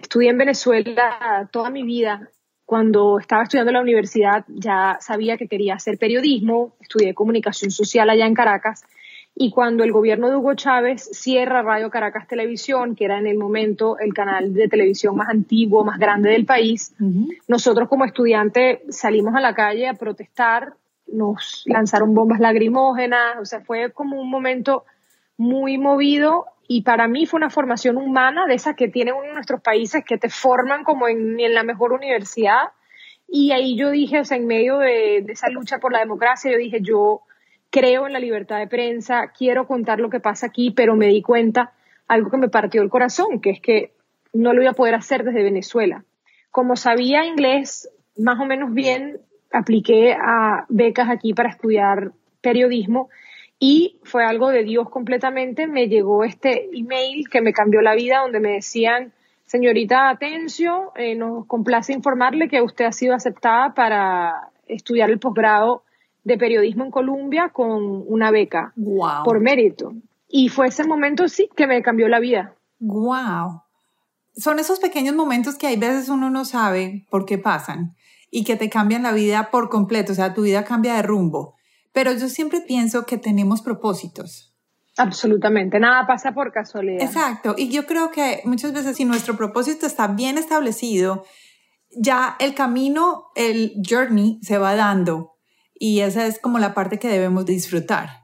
Estudié 0.00 0.30
en 0.30 0.38
Venezuela 0.38 1.48
toda 1.50 1.70
mi 1.70 1.82
vida. 1.82 2.30
Cuando 2.64 3.18
estaba 3.18 3.42
estudiando 3.42 3.70
en 3.70 3.74
la 3.74 3.82
universidad 3.82 4.44
ya 4.46 4.96
sabía 5.00 5.36
que 5.36 5.48
quería 5.48 5.74
hacer 5.74 5.98
periodismo, 5.98 6.76
estudié 6.78 7.14
comunicación 7.14 7.72
social 7.72 8.08
allá 8.10 8.26
en 8.26 8.34
Caracas 8.34 8.84
y 9.34 9.50
cuando 9.50 9.82
el 9.82 9.92
gobierno 9.92 10.28
de 10.28 10.36
Hugo 10.36 10.54
Chávez 10.54 11.08
cierra 11.12 11.62
Radio 11.62 11.90
Caracas 11.90 12.28
Televisión, 12.28 12.94
que 12.94 13.06
era 13.06 13.18
en 13.18 13.26
el 13.26 13.38
momento 13.38 13.98
el 13.98 14.12
canal 14.12 14.52
de 14.52 14.68
televisión 14.68 15.16
más 15.16 15.28
antiguo, 15.28 15.84
más 15.84 15.98
grande 15.98 16.30
del 16.30 16.44
país, 16.44 16.94
nosotros 17.48 17.88
como 17.88 18.04
estudiantes 18.04 18.80
salimos 18.90 19.34
a 19.34 19.40
la 19.40 19.54
calle 19.54 19.88
a 19.88 19.94
protestar 19.94 20.74
nos 21.12 21.62
lanzaron 21.66 22.14
bombas 22.14 22.40
lagrimógenas, 22.40 23.36
o 23.40 23.44
sea, 23.44 23.60
fue 23.60 23.92
como 23.92 24.20
un 24.20 24.30
momento 24.30 24.84
muy 25.36 25.78
movido 25.78 26.46
y 26.66 26.82
para 26.82 27.06
mí 27.08 27.26
fue 27.26 27.38
una 27.38 27.50
formación 27.50 27.96
humana 27.96 28.46
de 28.46 28.54
esas 28.54 28.76
que 28.76 28.88
tienen 28.88 29.14
uno 29.14 29.26
de 29.26 29.34
nuestros 29.34 29.60
países 29.60 30.04
que 30.04 30.18
te 30.18 30.30
forman 30.30 30.84
como 30.84 31.08
en, 31.08 31.38
en 31.38 31.54
la 31.54 31.64
mejor 31.64 31.92
universidad. 31.92 32.70
Y 33.28 33.52
ahí 33.52 33.76
yo 33.76 33.90
dije, 33.90 34.20
o 34.20 34.24
sea, 34.24 34.36
en 34.36 34.46
medio 34.46 34.78
de, 34.78 35.22
de 35.24 35.32
esa 35.32 35.48
lucha 35.50 35.78
por 35.78 35.92
la 35.92 36.00
democracia, 36.00 36.50
yo 36.50 36.58
dije, 36.58 36.80
yo 36.80 37.22
creo 37.72 38.06
en 38.06 38.12
la 38.12 38.20
libertad 38.20 38.58
de 38.58 38.68
prensa, 38.68 39.32
quiero 39.36 39.66
contar 39.66 39.98
lo 39.98 40.10
que 40.10 40.20
pasa 40.20 40.46
aquí, 40.46 40.70
pero 40.70 40.94
me 40.94 41.06
di 41.06 41.22
cuenta 41.22 41.72
algo 42.06 42.30
que 42.30 42.36
me 42.36 42.50
partió 42.50 42.82
el 42.82 42.90
corazón, 42.90 43.40
que 43.40 43.50
es 43.50 43.60
que 43.60 43.92
no 44.34 44.52
lo 44.52 44.60
iba 44.60 44.72
a 44.72 44.74
poder 44.74 44.94
hacer 44.94 45.24
desde 45.24 45.42
Venezuela. 45.42 46.04
Como 46.50 46.76
sabía 46.76 47.24
inglés 47.24 47.88
más 48.18 48.38
o 48.38 48.44
menos 48.44 48.74
bien, 48.74 49.20
apliqué 49.50 50.12
a 50.12 50.66
becas 50.68 51.08
aquí 51.08 51.32
para 51.32 51.48
estudiar 51.48 52.12
periodismo 52.42 53.08
y 53.58 53.98
fue 54.02 54.24
algo 54.26 54.50
de 54.50 54.64
Dios 54.64 54.90
completamente. 54.90 55.66
Me 55.66 55.88
llegó 55.88 56.24
este 56.24 56.68
email 56.74 57.28
que 57.30 57.40
me 57.40 57.54
cambió 57.54 57.80
la 57.80 57.94
vida 57.94 58.20
donde 58.20 58.40
me 58.40 58.50
decían, 58.50 59.14
señorita 59.46 60.10
Atencio, 60.10 60.92
eh, 60.94 61.14
nos 61.14 61.46
complace 61.46 61.94
informarle 61.94 62.48
que 62.48 62.60
usted 62.60 62.84
ha 62.84 62.92
sido 62.92 63.14
aceptada 63.14 63.72
para 63.72 64.50
estudiar 64.66 65.08
el 65.08 65.18
posgrado 65.18 65.84
de 66.24 66.38
periodismo 66.38 66.84
en 66.84 66.90
Colombia 66.90 67.50
con 67.52 68.04
una 68.06 68.30
beca 68.30 68.72
por 69.24 69.40
mérito. 69.40 69.92
Y 70.28 70.48
fue 70.48 70.68
ese 70.68 70.84
momento, 70.84 71.28
sí, 71.28 71.48
que 71.56 71.66
me 71.66 71.82
cambió 71.82 72.08
la 72.08 72.20
vida. 72.20 72.54
¡Wow! 72.78 73.62
Son 74.34 74.58
esos 74.58 74.80
pequeños 74.80 75.14
momentos 75.14 75.56
que 75.56 75.66
hay 75.66 75.76
veces 75.76 76.08
uno 76.08 76.30
no 76.30 76.44
sabe 76.44 77.06
por 77.10 77.26
qué 77.26 77.38
pasan 77.38 77.94
y 78.30 78.44
que 78.44 78.56
te 78.56 78.70
cambian 78.70 79.02
la 79.02 79.12
vida 79.12 79.50
por 79.50 79.68
completo, 79.68 80.12
o 80.12 80.14
sea, 80.14 80.32
tu 80.32 80.42
vida 80.42 80.64
cambia 80.64 80.94
de 80.94 81.02
rumbo. 81.02 81.54
Pero 81.92 82.12
yo 82.12 82.28
siempre 82.28 82.62
pienso 82.62 83.04
que 83.04 83.18
tenemos 83.18 83.60
propósitos. 83.60 84.54
Absolutamente, 84.96 85.78
nada 85.78 86.06
pasa 86.06 86.32
por 86.32 86.50
casualidad. 86.52 87.02
Exacto, 87.02 87.54
y 87.58 87.68
yo 87.68 87.86
creo 87.86 88.10
que 88.10 88.40
muchas 88.44 88.72
veces 88.72 88.96
si 88.96 89.04
nuestro 89.04 89.36
propósito 89.36 89.86
está 89.86 90.06
bien 90.06 90.38
establecido, 90.38 91.24
ya 91.94 92.36
el 92.40 92.54
camino, 92.54 93.26
el 93.34 93.74
journey 93.86 94.38
se 94.42 94.56
va 94.56 94.74
dando 94.74 95.31
y 95.74 96.00
esa 96.00 96.26
es 96.26 96.38
como 96.38 96.58
la 96.58 96.74
parte 96.74 96.98
que 96.98 97.08
debemos 97.08 97.46
disfrutar. 97.46 98.22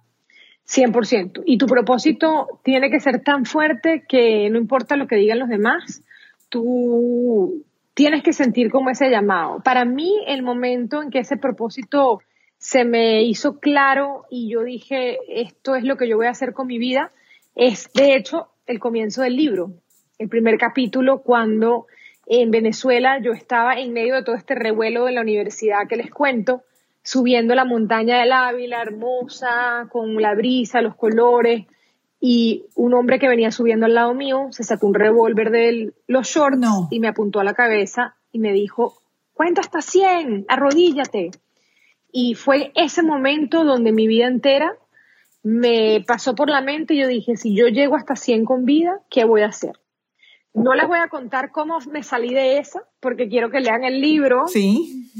100%. 0.69 1.43
Y 1.47 1.59
tu 1.59 1.67
propósito 1.67 2.47
tiene 2.62 2.90
que 2.90 3.00
ser 3.00 3.23
tan 3.23 3.45
fuerte 3.45 4.05
que 4.09 4.50
no 4.50 4.59
importa 4.59 4.97
lo 4.97 5.07
que 5.07 5.17
digan 5.17 5.38
los 5.38 5.49
demás, 5.49 6.02
tú 6.49 7.64
tienes 7.95 8.23
que 8.23 8.33
sentir 8.33 8.71
como 8.71 8.90
ese 8.90 9.11
llamado. 9.11 9.61
Para 9.64 9.85
mí, 9.85 10.23
el 10.26 10.43
momento 10.43 11.02
en 11.02 11.11
que 11.11 11.21
ese 11.21 11.37
propósito 11.37 12.21
se 12.59 12.85
me 12.85 13.23
hizo 13.23 13.61
claro 13.61 14.25
y 14.31 14.50
yo 14.50 14.62
dije, 14.62 15.19
esto 15.28 15.75
es 15.75 15.85
lo 15.85 15.97
que 15.97 16.09
yo 16.09 16.17
voy 16.17 16.26
a 16.26 16.31
hacer 16.31 16.52
con 16.52 16.67
mi 16.67 16.78
vida, 16.78 17.12
es 17.55 17.90
de 17.95 18.14
hecho 18.14 18.49
el 18.67 18.78
comienzo 18.78 19.23
del 19.23 19.37
libro, 19.37 19.73
el 20.19 20.28
primer 20.28 20.59
capítulo 20.59 21.23
cuando 21.23 21.87
en 22.26 22.50
Venezuela 22.50 23.19
yo 23.23 23.33
estaba 23.33 23.78
en 23.81 23.93
medio 23.93 24.14
de 24.14 24.23
todo 24.23 24.37
este 24.37 24.55
revuelo 24.55 25.07
de 25.07 25.12
la 25.12 25.23
universidad 25.23 25.88
que 25.88 25.97
les 25.97 26.11
cuento, 26.11 26.62
subiendo 27.09 27.55
la 27.55 27.65
montaña 27.65 28.19
del 28.19 28.33
Ávila, 28.33 28.83
hermosa, 28.83 29.88
con 29.91 30.21
la 30.21 30.35
brisa, 30.35 30.83
los 30.83 30.95
colores, 30.95 31.65
y 32.21 32.67
un 32.75 32.93
hombre 32.93 33.19
que 33.19 33.29
venía 33.29 33.50
subiendo 33.50 33.87
al 33.87 33.95
lado 33.95 34.12
mío 34.12 34.49
se 34.50 34.62
sacó 34.62 34.88
un 34.88 34.93
revólver 34.93 35.50
de 35.50 35.95
los 36.07 36.29
shorts 36.29 36.69
y 36.91 37.00
me 37.00 37.09
apuntó 37.09 37.41
a 37.41 37.45
la 37.45 37.55
cabeza 37.55 38.17
y 38.31 38.41
me 38.41 38.53
dijo, 38.53 39.00
cuenta 39.33 39.62
hasta 39.62 39.81
100, 39.81 40.45
arrodíllate. 40.49 41.31
Y 42.12 42.35
fue 42.35 42.73
ese 42.75 43.03
momento 43.03 43.65
donde 43.65 43.93
mi 43.93 44.07
vida 44.07 44.27
entera 44.27 44.77
me 45.43 46.05
pasó 46.07 46.35
por 46.35 46.50
la 46.50 46.61
mente 46.61 46.93
y 46.93 46.99
yo 46.99 47.07
dije, 47.07 47.38
si 47.38 47.57
yo 47.57 47.69
llego 47.69 47.97
hasta 47.97 48.17
100 48.17 48.45
con 48.45 48.67
vida, 48.67 49.00
¿qué 49.09 49.25
voy 49.25 49.41
a 49.41 49.47
hacer? 49.47 49.81
No 50.53 50.75
les 50.75 50.87
voy 50.87 50.99
a 50.99 51.09
contar 51.09 51.53
cómo 51.53 51.79
me 51.91 52.03
salí 52.03 52.35
de 52.35 52.59
esa, 52.59 52.83
porque 53.00 53.31
quiero 53.31 53.49
que 53.49 53.61
lean 53.61 53.85
el 53.85 53.99
libro. 53.99 54.47
Sí. 54.47 55.11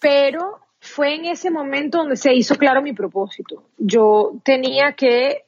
Pero 0.00 0.65
fue 0.86 1.14
en 1.14 1.26
ese 1.26 1.50
momento 1.50 1.98
donde 1.98 2.16
se 2.16 2.32
hizo 2.34 2.56
claro 2.56 2.80
mi 2.80 2.92
propósito. 2.92 3.64
Yo 3.76 4.40
tenía 4.44 4.92
que, 4.92 5.42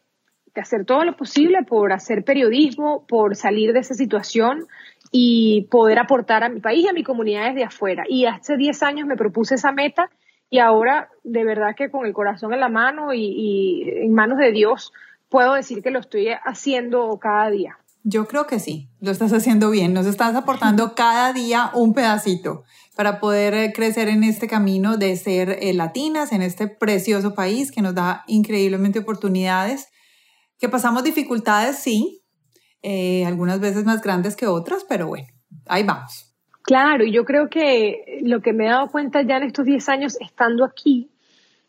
hacer 0.55 0.85
todo 0.85 1.05
lo 1.05 1.17
posible 1.17 1.63
por 1.63 1.93
hacer 1.93 2.25
periodismo, 2.25 3.07
por 3.07 3.37
salir 3.37 3.73
de 3.73 3.79
esa 3.79 3.95
situación 3.95 4.67
y 5.13 5.69
poder 5.71 6.01
aportar 6.01 6.43
a 6.43 6.49
mi 6.49 6.59
país 6.59 6.85
y 6.85 6.89
a 6.89 6.93
mi 6.93 7.05
comunidad 7.05 7.51
desde 7.51 7.63
afuera. 7.63 8.03
Y 8.09 8.27
hace 8.27 8.57
10 8.57 8.83
años 8.83 9.07
me 9.07 9.17
propuse 9.17 9.55
esa 9.55 9.71
meta 9.71 10.11
y 10.51 10.59
ahora 10.59 11.11
de 11.23 11.45
verdad 11.45 11.77
que 11.77 11.91
con 11.91 12.07
el 12.07 12.13
corazón 12.13 12.53
en 12.53 12.61
la 12.61 12.69
mano 12.69 13.15
y 13.15 13.89
en 13.89 14.13
manos 14.13 14.39
de 14.39 14.51
Dios 14.51 14.93
puedo 15.29 15.55
decir 15.55 15.81
que 15.81 15.93
lo 15.93 16.01
estoy 16.01 16.31
haciendo 16.45 17.17
cada 17.21 17.51
día. 17.51 17.79
Yo 18.05 18.27
creo 18.27 18.47
que 18.47 18.59
sí, 18.59 18.89
lo 19.01 19.11
estás 19.11 19.33
haciendo 19.33 19.71
bien, 19.71 19.93
nos 19.93 20.07
estás 20.07 20.35
aportando 20.35 20.95
cada 20.95 21.33
día 21.33 21.71
un 21.75 21.95
pedacito 21.95 22.65
para 22.97 23.21
poder 23.21 23.55
eh, 23.55 23.73
crecer 23.75 24.09
en 24.09 24.25
este 24.25 24.49
camino 24.49 24.97
de 24.97 25.17
ser 25.17 25.59
eh, 25.61 25.73
latinas, 25.75 26.33
en 26.33 26.43
este 26.43 26.69
precioso 26.69 27.35
país 27.35 27.71
que 27.71 27.83
nos 27.83 27.95
da 27.95 28.25
increíblemente 28.27 29.01
oportunidades, 29.01 29.89
que 30.59 30.69
pasamos 30.69 31.05
dificultades, 31.05 31.77
sí, 31.77 32.23
eh, 32.83 33.25
algunas 33.27 33.61
veces 33.61 33.85
más 33.85 34.03
grandes 34.03 34.37
que 34.37 34.47
otras, 34.47 34.85
pero 34.89 35.09
bueno, 35.09 35.27
ahí 35.67 35.83
vamos. 35.83 36.35
Claro, 36.63 37.05
y 37.05 37.13
yo 37.13 37.25
creo 37.25 37.49
que 37.49 38.21
lo 38.23 38.43
que 38.43 38.53
me 38.53 38.67
he 38.67 38.69
dado 38.69 38.89
cuenta 38.89 39.23
ya 39.23 39.39
en 39.39 39.45
estos 39.45 39.65
10 39.65 39.89
años 39.89 40.17
estando 40.21 40.65
aquí 40.65 41.11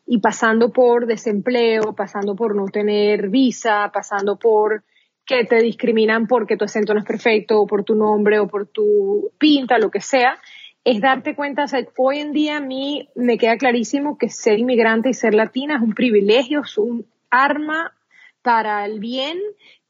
y 0.05 0.19
pasando 0.19 0.73
por 0.73 1.05
desempleo, 1.05 1.93
pasando 1.95 2.35
por 2.35 2.55
no 2.55 2.65
tener 2.65 3.29
visa, 3.29 3.91
pasando 3.93 4.37
por 4.37 4.83
que 5.29 5.45
te 5.45 5.61
discriminan 5.61 6.25
porque 6.25 6.57
tu 6.57 6.65
acento 6.65 6.95
no 6.95 7.01
es 7.01 7.05
perfecto, 7.05 7.61
o 7.61 7.67
por 7.67 7.83
tu 7.83 7.93
nombre, 7.93 8.39
o 8.39 8.47
por 8.47 8.65
tu 8.65 9.29
pinta, 9.37 9.77
lo 9.77 9.91
que 9.91 10.01
sea, 10.01 10.39
es 10.83 11.01
darte 11.01 11.35
cuenta, 11.35 11.65
hoy 11.97 12.17
en 12.17 12.31
día 12.33 12.57
a 12.57 12.61
mí 12.61 13.07
me 13.13 13.37
queda 13.37 13.55
clarísimo 13.57 14.17
que 14.17 14.29
ser 14.29 14.57
inmigrante 14.57 15.09
y 15.09 15.13
ser 15.13 15.35
latina 15.35 15.75
es 15.75 15.83
un 15.83 15.93
privilegio, 15.93 16.61
es 16.61 16.75
un 16.79 17.05
arma 17.29 17.93
para 18.41 18.83
el 18.85 18.99
bien 18.99 19.37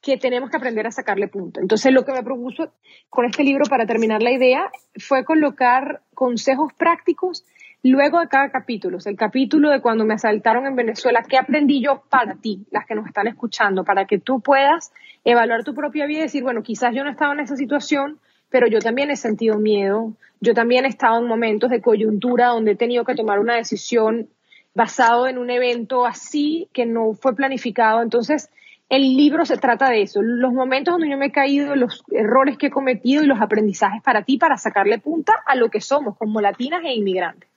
que 0.02 0.18
tenemos 0.18 0.50
que 0.50 0.58
aprender 0.58 0.86
a 0.88 0.92
sacarle 0.92 1.30
punto. 1.30 1.62
Entonces, 1.62 1.94
lo 1.94 2.04
que 2.04 2.12
me 2.12 2.22
propuso 2.22 2.74
con 3.10 3.24
este 3.24 3.46
libro 3.46 3.64
para 3.70 3.86
terminar 3.86 4.22
la 4.22 4.32
idea 4.32 4.70
fue 4.98 5.24
colocar 5.24 6.02
consejos 6.14 6.74
prácticos 6.74 7.46
luego 7.82 8.20
de 8.20 8.28
cada 8.28 8.50
capítulo, 8.50 8.98
el 9.06 9.16
capítulo 9.16 9.70
de 9.70 9.80
cuando 9.80 10.04
me 10.04 10.16
asaltaron 10.16 10.66
en 10.66 10.76
Venezuela, 10.76 11.24
¿qué 11.28 11.38
aprendí 11.38 11.82
yo 11.82 12.04
para 12.10 12.36
ti, 12.36 12.66
las 12.72 12.86
que 12.86 12.96
nos 12.96 13.08
están 13.08 13.28
escuchando, 13.28 13.86
para 13.86 14.06
que 14.06 14.20
tú 14.20 14.42
puedas 14.42 14.92
evaluar 15.24 15.64
tu 15.64 15.74
propia 15.74 16.06
vida 16.06 16.20
y 16.20 16.24
decir, 16.24 16.44
bueno, 16.44 16.64
quizás 16.64 16.94
yo 16.96 17.04
no 17.04 17.10
estaba 17.10 17.34
en 17.34 17.42
esa 17.42 17.56
situación, 17.56 18.20
pero 18.50 18.68
yo 18.68 18.80
también 18.80 19.12
he 19.12 19.16
sentido 19.16 19.58
miedo, 19.60 20.14
yo 20.40 20.54
también 20.54 20.86
he 20.86 20.88
estado 20.88 21.20
en 21.20 21.28
momentos 21.28 21.70
de 21.70 21.82
coyuntura 21.82 22.48
donde 22.48 22.72
he 22.72 22.76
tenido 22.76 23.04
que 23.04 23.16
tomar 23.16 23.40
una 23.40 23.56
decisión 23.56 24.30
basado 24.74 25.28
en 25.28 25.38
un 25.38 25.50
evento 25.50 26.06
así 26.06 26.70
que 26.74 26.86
no 26.86 27.14
fue 27.14 27.36
planificado. 27.36 28.02
Entonces, 28.02 28.50
el 28.88 29.16
libro 29.16 29.46
se 29.46 29.58
trata 29.58 29.90
de 29.90 30.02
eso, 30.02 30.22
los 30.22 30.52
momentos 30.52 30.94
donde 30.94 31.10
yo 31.10 31.18
me 31.18 31.28
he 31.28 31.32
caído, 31.32 31.76
los 31.76 32.04
errores 32.12 32.58
que 32.58 32.68
he 32.68 32.72
cometido 32.72 33.24
y 33.24 33.28
los 33.28 33.40
aprendizajes 33.40 34.02
para 34.02 34.24
ti, 34.24 34.38
para 34.38 34.58
sacarle 34.58 35.00
punta 35.00 35.34
a 35.46 35.56
lo 35.56 35.70
que 35.70 35.82
somos 35.82 36.18
como 36.18 36.42
latinas 36.42 36.82
e 36.84 36.94
inmigrantes. 36.94 37.50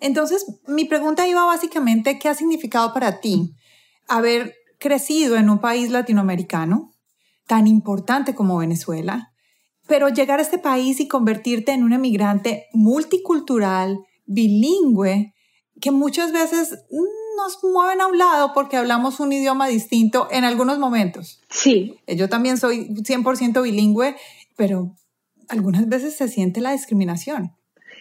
Entonces, 0.00 0.60
mi 0.66 0.84
pregunta 0.84 1.26
iba 1.26 1.44
básicamente, 1.46 2.18
¿qué 2.18 2.28
ha 2.28 2.34
significado 2.34 2.92
para 2.92 3.20
ti 3.20 3.54
haber 4.08 4.54
crecido 4.78 5.36
en 5.36 5.48
un 5.48 5.60
país 5.60 5.90
latinoamericano 5.90 6.93
tan 7.46 7.66
importante 7.66 8.34
como 8.34 8.58
Venezuela, 8.58 9.32
pero 9.86 10.08
llegar 10.08 10.38
a 10.38 10.42
este 10.42 10.58
país 10.58 11.00
y 11.00 11.08
convertirte 11.08 11.72
en 11.72 11.84
un 11.84 11.92
emigrante 11.92 12.66
multicultural, 12.72 13.98
bilingüe, 14.26 15.34
que 15.80 15.90
muchas 15.90 16.32
veces 16.32 16.78
nos 17.36 17.62
mueven 17.64 18.00
a 18.00 18.06
un 18.06 18.16
lado 18.16 18.52
porque 18.54 18.76
hablamos 18.76 19.20
un 19.20 19.32
idioma 19.32 19.68
distinto 19.68 20.28
en 20.30 20.44
algunos 20.44 20.78
momentos. 20.78 21.42
Sí. 21.50 21.98
Yo 22.06 22.28
también 22.28 22.56
soy 22.56 22.88
100% 22.88 23.62
bilingüe, 23.62 24.16
pero 24.56 24.94
algunas 25.48 25.88
veces 25.88 26.16
se 26.16 26.28
siente 26.28 26.60
la 26.60 26.72
discriminación. 26.72 27.52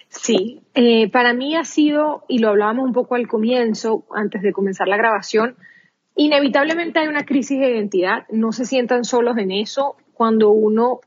Sí, 0.09 0.61
eh, 0.75 1.09
para 1.09 1.33
mí 1.33 1.55
ha 1.55 1.63
sido, 1.63 2.23
y 2.27 2.37
lo 2.37 2.49
hablábamos 2.49 2.85
un 2.85 2.93
poco 2.93 3.15
al 3.15 3.27
comienzo, 3.27 4.05
antes 4.15 4.43
de 4.43 4.53
comenzar 4.53 4.87
la 4.87 4.97
grabación, 4.97 5.57
inevitablemente 6.15 6.99
hay 6.99 7.07
una 7.07 7.25
crisis 7.25 7.59
de 7.59 7.71
identidad, 7.71 8.25
no 8.29 8.51
se 8.51 8.65
sientan 8.65 9.05
solos 9.05 9.37
en 9.37 9.51
eso. 9.51 9.95
Cuando 10.13 10.49
uno 10.49 10.99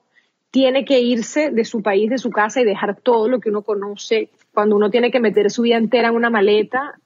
tiene 0.51 0.85
que 0.85 1.01
irse 1.01 1.51
de 1.51 1.65
su 1.65 1.83
país, 1.83 2.11
de 2.11 2.19
su 2.19 2.31
casa 2.31 2.61
y 2.61 2.65
dejar 2.65 3.01
todo 3.01 3.29
lo 3.29 3.41
que 3.41 3.51
uno 3.51 3.63
conoce, 3.63 4.31
cuando 4.53 4.77
uno 4.77 4.91
tiene 4.91 5.11
que 5.11 5.21
meter 5.21 5.51
su 5.51 5.63
vida 5.63 5.77
entera 5.77 6.09
en 6.09 6.15
una 6.15 6.31
maleta, 6.31 6.99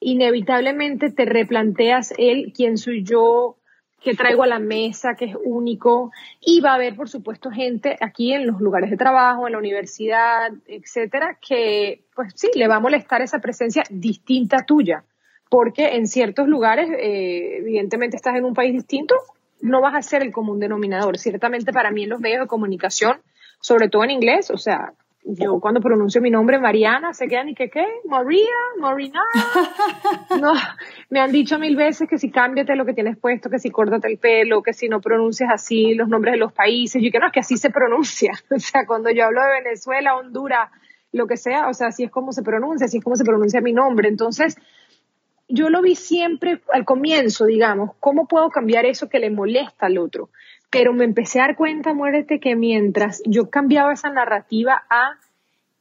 inevitablemente 0.00 1.10
te 1.10 1.24
replanteas 1.24 2.12
el 2.18 2.52
quién 2.52 2.78
soy 2.78 3.04
yo, 3.04 3.56
que 4.02 4.14
traigo 4.14 4.42
a 4.42 4.46
la 4.46 4.58
mesa, 4.58 5.14
que 5.14 5.26
es 5.26 5.36
único, 5.44 6.10
y 6.40 6.60
va 6.60 6.72
a 6.72 6.74
haber, 6.76 6.96
por 6.96 7.08
supuesto, 7.08 7.50
gente 7.50 7.96
aquí 8.00 8.32
en 8.32 8.46
los 8.46 8.60
lugares 8.60 8.90
de 8.90 8.96
trabajo, 8.96 9.46
en 9.46 9.52
la 9.52 9.58
universidad, 9.58 10.52
etcétera, 10.66 11.38
que, 11.46 12.04
pues 12.14 12.32
sí, 12.34 12.48
le 12.54 12.66
va 12.66 12.76
a 12.76 12.80
molestar 12.80 13.20
esa 13.20 13.40
presencia 13.40 13.82
distinta 13.90 14.64
tuya, 14.64 15.04
porque 15.50 15.96
en 15.96 16.06
ciertos 16.06 16.48
lugares, 16.48 16.88
eh, 16.88 17.58
evidentemente, 17.58 18.16
estás 18.16 18.36
en 18.36 18.44
un 18.44 18.54
país 18.54 18.72
distinto, 18.72 19.16
no 19.60 19.82
vas 19.82 19.94
a 19.94 20.00
ser 20.00 20.22
el 20.22 20.32
común 20.32 20.60
denominador. 20.60 21.18
Ciertamente, 21.18 21.72
para 21.72 21.90
mí, 21.90 22.04
en 22.04 22.10
los 22.10 22.20
medios 22.20 22.40
de 22.40 22.46
comunicación, 22.46 23.18
sobre 23.60 23.88
todo 23.88 24.04
en 24.04 24.10
inglés, 24.10 24.50
o 24.50 24.56
sea, 24.56 24.94
yo 25.24 25.60
cuando 25.60 25.80
pronuncio 25.80 26.22
mi 26.22 26.30
nombre 26.30 26.58
Mariana, 26.58 27.12
se 27.12 27.28
quedan 27.28 27.50
y 27.50 27.54
que 27.54 27.68
qué, 27.68 27.84
María, 28.06 28.46
Marina. 28.78 29.20
No, 30.40 30.52
me 31.10 31.20
han 31.20 31.32
dicho 31.32 31.58
mil 31.58 31.76
veces 31.76 32.08
que 32.08 32.16
si 32.16 32.30
cámbiate 32.30 32.76
lo 32.76 32.86
que 32.86 32.94
tienes 32.94 33.18
puesto, 33.18 33.50
que 33.50 33.58
si 33.58 33.70
córtate 33.70 34.06
el 34.08 34.18
pelo, 34.18 34.62
que 34.62 34.72
si 34.72 34.88
no 34.88 35.00
pronuncias 35.00 35.50
así 35.52 35.94
los 35.94 36.08
nombres 36.08 36.32
de 36.32 36.38
los 36.38 36.52
países. 36.52 37.02
Yo 37.02 37.10
que 37.10 37.18
no, 37.18 37.26
es 37.26 37.32
que 37.32 37.40
así 37.40 37.56
se 37.56 37.70
pronuncia. 37.70 38.32
O 38.50 38.58
sea, 38.58 38.86
cuando 38.86 39.10
yo 39.10 39.24
hablo 39.24 39.42
de 39.42 39.62
Venezuela, 39.64 40.16
Honduras, 40.16 40.70
lo 41.12 41.26
que 41.26 41.36
sea, 41.36 41.68
o 41.68 41.74
sea, 41.74 41.88
así 41.88 42.04
es 42.04 42.10
como 42.10 42.32
se 42.32 42.42
pronuncia, 42.42 42.86
así 42.86 42.98
es 42.98 43.04
como 43.04 43.16
se 43.16 43.24
pronuncia 43.24 43.60
mi 43.60 43.72
nombre. 43.72 44.08
Entonces, 44.08 44.56
yo 45.50 45.68
lo 45.68 45.82
vi 45.82 45.94
siempre 45.94 46.60
al 46.72 46.84
comienzo, 46.84 47.46
digamos, 47.46 47.90
¿cómo 48.00 48.26
puedo 48.26 48.50
cambiar 48.50 48.86
eso 48.86 49.08
que 49.08 49.18
le 49.18 49.30
molesta 49.30 49.86
al 49.86 49.98
otro? 49.98 50.30
pero 50.70 50.92
me 50.92 51.04
empecé 51.04 51.40
a 51.40 51.48
dar 51.48 51.56
cuenta, 51.56 51.92
muérete, 51.92 52.38
que 52.38 52.54
mientras 52.54 53.22
yo 53.26 53.50
cambiaba 53.50 53.92
esa 53.92 54.08
narrativa 54.08 54.84
a 54.88 55.18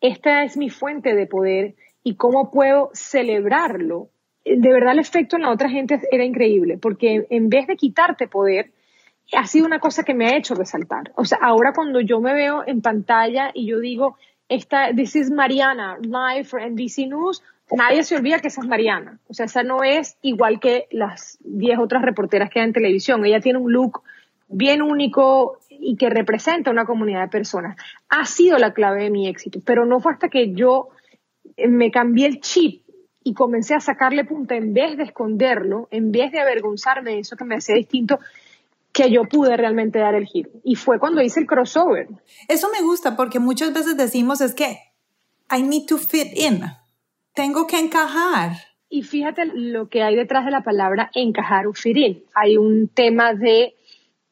esta 0.01 0.43
es 0.43 0.57
mi 0.57 0.69
fuente 0.69 1.13
de 1.13 1.27
poder 1.27 1.75
y 2.03 2.15
cómo 2.15 2.51
puedo 2.51 2.89
celebrarlo, 2.93 4.09
de 4.43 4.73
verdad 4.73 4.93
el 4.93 4.99
efecto 4.99 5.35
en 5.35 5.43
la 5.43 5.51
otra 5.51 5.69
gente 5.69 5.99
era 6.11 6.23
increíble, 6.23 6.77
porque 6.77 7.27
en 7.29 7.49
vez 7.49 7.67
de 7.67 7.75
quitarte 7.75 8.27
poder, 8.27 8.71
ha 9.33 9.45
sido 9.45 9.67
una 9.67 9.79
cosa 9.79 10.03
que 10.03 10.15
me 10.15 10.25
ha 10.25 10.37
hecho 10.37 10.55
resaltar. 10.55 11.11
O 11.15 11.25
sea, 11.25 11.37
ahora 11.41 11.71
cuando 11.73 12.01
yo 12.01 12.19
me 12.19 12.33
veo 12.33 12.63
en 12.65 12.81
pantalla 12.81 13.51
y 13.53 13.67
yo 13.67 13.79
digo, 13.79 14.17
esta, 14.47 14.91
this 14.95 15.15
is 15.15 15.29
Mariana, 15.29 15.97
live 16.01 16.45
for 16.45 16.59
NBC 16.61 17.09
News, 17.09 17.43
nadie 17.75 18.03
se 18.03 18.15
olvida 18.15 18.39
que 18.39 18.47
esa 18.47 18.61
es 18.61 18.67
Mariana. 18.67 19.19
O 19.27 19.33
sea, 19.33 19.45
esa 19.45 19.63
no 19.63 19.83
es 19.83 20.17
igual 20.21 20.59
que 20.59 20.87
las 20.91 21.37
10 21.41 21.79
otras 21.79 22.01
reporteras 22.01 22.49
que 22.49 22.59
hay 22.59 22.65
en 22.65 22.73
televisión. 22.73 23.25
Ella 23.25 23.39
tiene 23.39 23.59
un 23.59 23.71
look 23.71 24.01
bien 24.47 24.81
único 24.81 25.59
y 25.69 25.95
que 25.95 26.09
representa 26.09 26.71
una 26.71 26.85
comunidad 26.85 27.21
de 27.21 27.27
personas. 27.27 27.77
Ha 28.09 28.25
sido 28.25 28.57
la 28.57 28.73
clave 28.73 29.03
de 29.03 29.09
mi 29.09 29.27
éxito, 29.27 29.59
pero 29.65 29.85
no 29.85 29.99
fue 29.99 30.13
hasta 30.13 30.29
que 30.29 30.53
yo 30.53 30.89
me 31.67 31.91
cambié 31.91 32.27
el 32.27 32.41
chip 32.41 32.83
y 33.23 33.33
comencé 33.33 33.75
a 33.75 33.79
sacarle 33.79 34.25
punta 34.25 34.55
en 34.55 34.73
vez 34.73 34.97
de 34.97 35.03
esconderlo, 35.03 35.87
en 35.91 36.11
vez 36.11 36.31
de 36.31 36.39
avergonzarme 36.39 37.11
de 37.11 37.19
eso 37.19 37.35
que 37.35 37.45
me 37.45 37.55
hacía 37.55 37.75
distinto, 37.75 38.19
que 38.91 39.11
yo 39.11 39.25
pude 39.25 39.55
realmente 39.55 39.99
dar 39.99 40.15
el 40.15 40.25
giro. 40.25 40.49
Y 40.63 40.75
fue 40.75 40.99
cuando 40.99 41.21
hice 41.21 41.41
el 41.41 41.45
crossover. 41.45 42.07
Eso 42.47 42.69
me 42.71 42.81
gusta 42.81 43.15
porque 43.15 43.39
muchas 43.39 43.73
veces 43.73 43.97
decimos 43.97 44.41
es 44.41 44.53
que 44.53 44.79
I 45.51 45.61
need 45.61 45.85
to 45.87 45.97
fit 45.97 46.35
in. 46.35 46.63
Tengo 47.33 47.67
que 47.67 47.79
encajar. 47.79 48.53
Y 48.89 49.03
fíjate 49.03 49.45
lo 49.45 49.87
que 49.87 50.01
hay 50.01 50.15
detrás 50.15 50.45
de 50.45 50.51
la 50.51 50.63
palabra 50.63 51.11
encajar 51.13 51.67
o 51.67 51.73
fit 51.73 51.97
in. 51.97 52.23
Hay 52.33 52.57
un 52.57 52.87
tema 52.87 53.33
de 53.33 53.75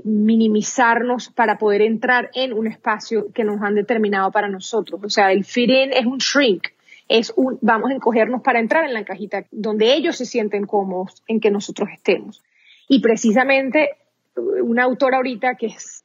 minimizarnos 0.04 1.30
para 1.30 1.58
poder 1.58 1.82
entrar 1.82 2.30
en 2.34 2.54
un 2.54 2.68
espacio 2.68 3.32
que 3.34 3.44
nos 3.44 3.62
han 3.62 3.76
determinado 3.76 4.32
para 4.32 4.50
nosotros. 4.50 5.02
O 5.04 5.10
sea, 5.10 5.32
el 5.32 5.46
fit 5.46 5.70
in 5.70 5.94
es 5.94 6.06
un 6.06 6.18
shrink, 6.18 6.68
es 7.08 7.34
un 7.36 7.58
vamos 7.62 7.92
a 7.92 7.94
encogernos 7.94 8.42
para 8.42 8.60
entrar 8.60 8.84
en 8.86 8.94
la 8.94 9.06
cajita 9.06 9.46
donde 9.52 9.94
ellos 9.94 10.18
se 10.18 10.26
sienten 10.26 10.66
cómodos 10.66 11.24
en 11.28 11.40
que 11.40 11.52
nosotros 11.52 11.90
estemos. 11.94 12.44
Y 12.88 13.00
precisamente 13.02 13.92
una 14.36 14.84
autora 14.84 15.18
ahorita 15.18 15.56
que 15.56 15.68
es 15.68 16.04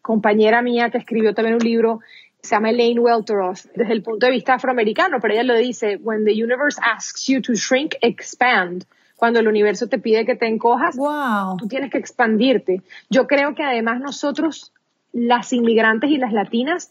compañera 0.00 0.62
mía 0.62 0.90
que 0.90 0.98
escribió 0.98 1.34
también 1.34 1.54
un 1.54 1.64
libro, 1.64 2.00
se 2.42 2.56
llama 2.56 2.70
Elaine 2.70 2.98
Welteroth, 2.98 3.66
desde 3.76 3.92
el 3.92 4.02
punto 4.02 4.26
de 4.26 4.32
vista 4.32 4.54
afroamericano, 4.54 5.20
pero 5.20 5.34
ella 5.34 5.44
lo 5.44 5.56
dice, 5.56 5.96
when 6.02 6.24
the 6.24 6.32
universe 6.32 6.80
asks 6.82 7.26
you 7.28 7.40
to 7.40 7.54
shrink, 7.54 7.94
expand. 8.00 8.84
Cuando 9.16 9.38
el 9.38 9.46
universo 9.46 9.86
te 9.86 9.98
pide 9.98 10.26
que 10.26 10.34
te 10.34 10.48
encojas, 10.48 10.96
wow. 10.96 11.56
tú 11.56 11.68
tienes 11.68 11.92
que 11.92 11.98
expandirte. 11.98 12.82
Yo 13.08 13.28
creo 13.28 13.54
que 13.54 13.62
además 13.62 14.00
nosotros, 14.00 14.72
las 15.12 15.52
inmigrantes 15.52 16.10
y 16.10 16.16
las 16.16 16.32
latinas, 16.32 16.90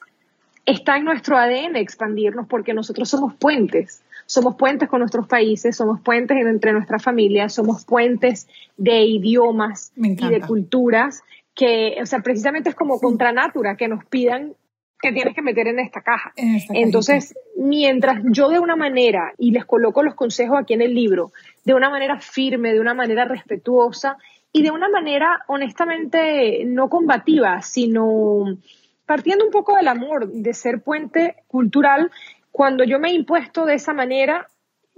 está 0.66 0.96
en 0.96 1.04
nuestro 1.04 1.38
ADN 1.38 1.76
expandirnos 1.76 2.48
porque 2.48 2.74
nosotros 2.74 3.10
somos 3.10 3.34
puentes. 3.36 4.04
Somos 4.28 4.56
puentes 4.56 4.88
con 4.88 5.00
nuestros 5.00 5.28
países, 5.28 5.76
somos 5.76 6.00
puentes 6.00 6.38
entre 6.38 6.72
nuestras 6.72 7.04
familias, 7.04 7.54
somos 7.54 7.84
puentes 7.84 8.48
de 8.78 9.04
idiomas 9.04 9.92
y 9.98 10.16
de 10.16 10.40
culturas 10.40 11.24
que, 11.54 11.98
o 12.02 12.06
sea, 12.06 12.22
precisamente 12.22 12.70
es 12.70 12.76
como 12.76 13.02
contra 13.02 13.34
natura 13.34 13.76
que 13.76 13.90
nos 13.90 14.06
pidan 14.06 14.54
que 15.02 15.12
tienes 15.12 15.36
que 15.36 15.42
meter 15.42 15.68
en 15.68 15.80
esta 15.80 16.02
caja. 16.02 16.34
Entonces, 16.74 17.36
mientras 17.58 18.22
yo 18.32 18.50
de 18.50 18.60
una 18.60 18.76
manera, 18.76 19.34
y 19.38 19.52
les 19.52 19.66
coloco 19.66 20.04
los 20.04 20.16
consejos 20.16 20.60
aquí 20.60 20.74
en 20.74 20.82
el 20.82 20.94
libro, 20.94 21.32
de 21.66 21.74
una 21.74 21.90
manera 21.90 22.20
firme, 22.20 22.74
de 22.74 22.80
una 22.80 22.94
manera 22.94 23.26
respetuosa 23.26 24.18
y 24.54 24.64
de 24.64 24.72
una 24.72 24.90
manera 24.90 25.44
honestamente 25.48 26.64
no 26.66 26.90
combativa, 26.90 27.62
sino 27.62 28.58
partiendo 29.06 29.46
un 29.46 29.52
poco 29.52 29.76
del 29.76 29.88
amor, 29.88 30.28
de 30.28 30.54
ser 30.54 30.82
puente 30.82 31.36
cultural, 31.48 32.12
cuando 32.52 32.84
yo 32.84 33.00
me 33.00 33.10
he 33.10 33.14
impuesto 33.14 33.66
de 33.66 33.76
esa 33.76 33.94
manera, 33.94 34.48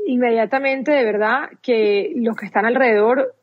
inmediatamente 0.05 0.91
de 0.91 1.03
verdad 1.03 1.49
que 1.61 2.11
los 2.15 2.35
que 2.35 2.45
están 2.45 2.65
alrededor 2.65 3.35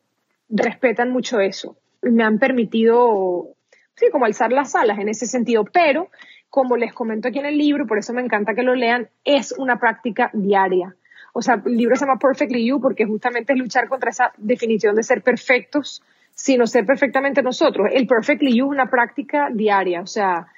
respetan 0.49 1.11
mucho 1.11 1.41
eso. 1.41 1.77
Me 2.03 2.23
han 2.23 2.39
permitido, 2.39 3.49
sí, 3.95 4.07
como 4.11 4.27
alzar 4.27 4.53
las 4.53 4.75
alas 4.75 4.99
en 4.99 5.09
ese 5.09 5.27
sentido, 5.27 5.65
pero 5.65 6.09
como 6.51 6.77
les 6.77 6.93
comento 6.93 7.29
aquí 7.29 7.39
en 7.39 7.47
el 7.47 7.57
libro, 7.57 7.87
por 7.87 7.99
eso 7.99 8.13
me 8.13 8.21
encanta 8.21 8.55
que 8.55 8.63
lo 8.63 8.75
lean, 8.75 9.09
es 9.25 9.55
una 9.57 9.79
práctica 9.79 10.31
diaria. 10.35 10.97
O 11.33 11.43
sea, 11.43 11.63
el 11.65 11.77
libro 11.77 11.95
se 11.95 12.05
llama 12.05 12.19
Perfectly 12.19 12.67
You 12.67 12.81
porque 12.81 13.07
justamente 13.07 13.53
es 13.53 13.59
luchar 13.59 13.89
contra 13.89 14.11
esa 14.11 14.33
definición 14.37 14.97
de 14.97 15.05
ser 15.05 15.23
perfectos, 15.23 16.03
sino 16.33 16.67
ser 16.67 16.85
perfectamente 16.85 17.43
nosotros. 17.43 17.89
El 17.93 18.07
Perfectly 18.07 18.57
You 18.57 18.67
es 18.67 18.71
una 18.71 18.91
práctica 18.91 19.49
diaria, 19.53 20.01
o 20.01 20.07
sea, 20.07 20.49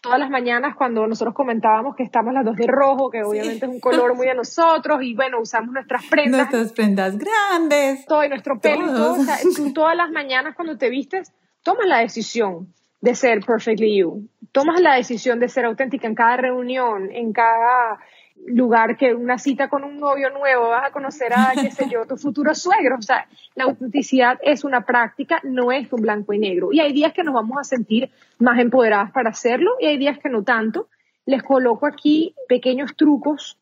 todas 0.00 0.18
las 0.18 0.30
mañanas 0.30 0.74
cuando 0.76 1.06
nosotros 1.06 1.34
comentábamos 1.34 1.94
que 1.94 2.02
estamos 2.02 2.32
las 2.32 2.44
dos 2.44 2.56
de 2.56 2.66
rojo, 2.66 3.10
que 3.10 3.22
obviamente 3.22 3.66
es 3.66 3.72
un 3.72 3.80
color 3.80 4.14
muy 4.16 4.26
de 4.26 4.34
nosotros, 4.34 5.00
y 5.02 5.14
bueno, 5.14 5.40
usamos 5.40 5.72
nuestras 5.72 6.04
prendas. 6.06 6.40
Nuestras 6.52 6.72
prendas 6.72 7.18
grandes. 7.18 8.06
Todo, 8.06 8.24
y 8.24 8.28
nuestro 8.28 8.58
pelo, 8.60 8.86
todo. 8.86 9.12
O 9.14 9.24
sea, 9.24 9.36
tú 9.56 9.72
todas 9.72 9.96
las 9.96 10.10
mañanas 10.10 10.54
cuando 10.54 10.78
te 10.78 10.88
vistes, 10.88 11.32
tomas 11.62 11.86
la 11.86 11.98
decisión 11.98 12.72
de 13.04 13.14
ser 13.14 13.44
perfectly 13.44 13.98
you. 13.98 14.26
Tomas 14.50 14.80
la 14.80 14.94
decisión 14.94 15.38
de 15.38 15.50
ser 15.50 15.66
auténtica 15.66 16.06
en 16.06 16.14
cada 16.14 16.38
reunión, 16.38 17.10
en 17.12 17.34
cada 17.34 18.00
lugar 18.46 18.96
que 18.96 19.14
una 19.14 19.36
cita 19.36 19.68
con 19.68 19.84
un 19.84 20.00
novio 20.00 20.30
nuevo, 20.30 20.70
vas 20.70 20.86
a 20.86 20.90
conocer 20.90 21.34
a, 21.34 21.52
qué 21.52 21.70
sé 21.70 21.86
yo, 21.90 22.06
tu 22.06 22.16
futuro 22.16 22.54
suegro. 22.54 22.96
O 22.96 23.02
sea, 23.02 23.28
la 23.56 23.64
autenticidad 23.64 24.38
es 24.42 24.64
una 24.64 24.86
práctica, 24.86 25.38
no 25.42 25.70
es 25.70 25.92
un 25.92 26.00
blanco 26.00 26.32
y 26.32 26.38
negro. 26.38 26.72
Y 26.72 26.80
hay 26.80 26.94
días 26.94 27.12
que 27.12 27.24
nos 27.24 27.34
vamos 27.34 27.58
a 27.60 27.64
sentir 27.64 28.10
más 28.38 28.58
empoderadas 28.58 29.12
para 29.12 29.28
hacerlo 29.30 29.72
y 29.80 29.86
hay 29.86 29.98
días 29.98 30.18
que 30.18 30.30
no 30.30 30.42
tanto. 30.42 30.88
Les 31.26 31.42
coloco 31.42 31.86
aquí 31.86 32.34
pequeños 32.48 32.96
trucos 32.96 33.58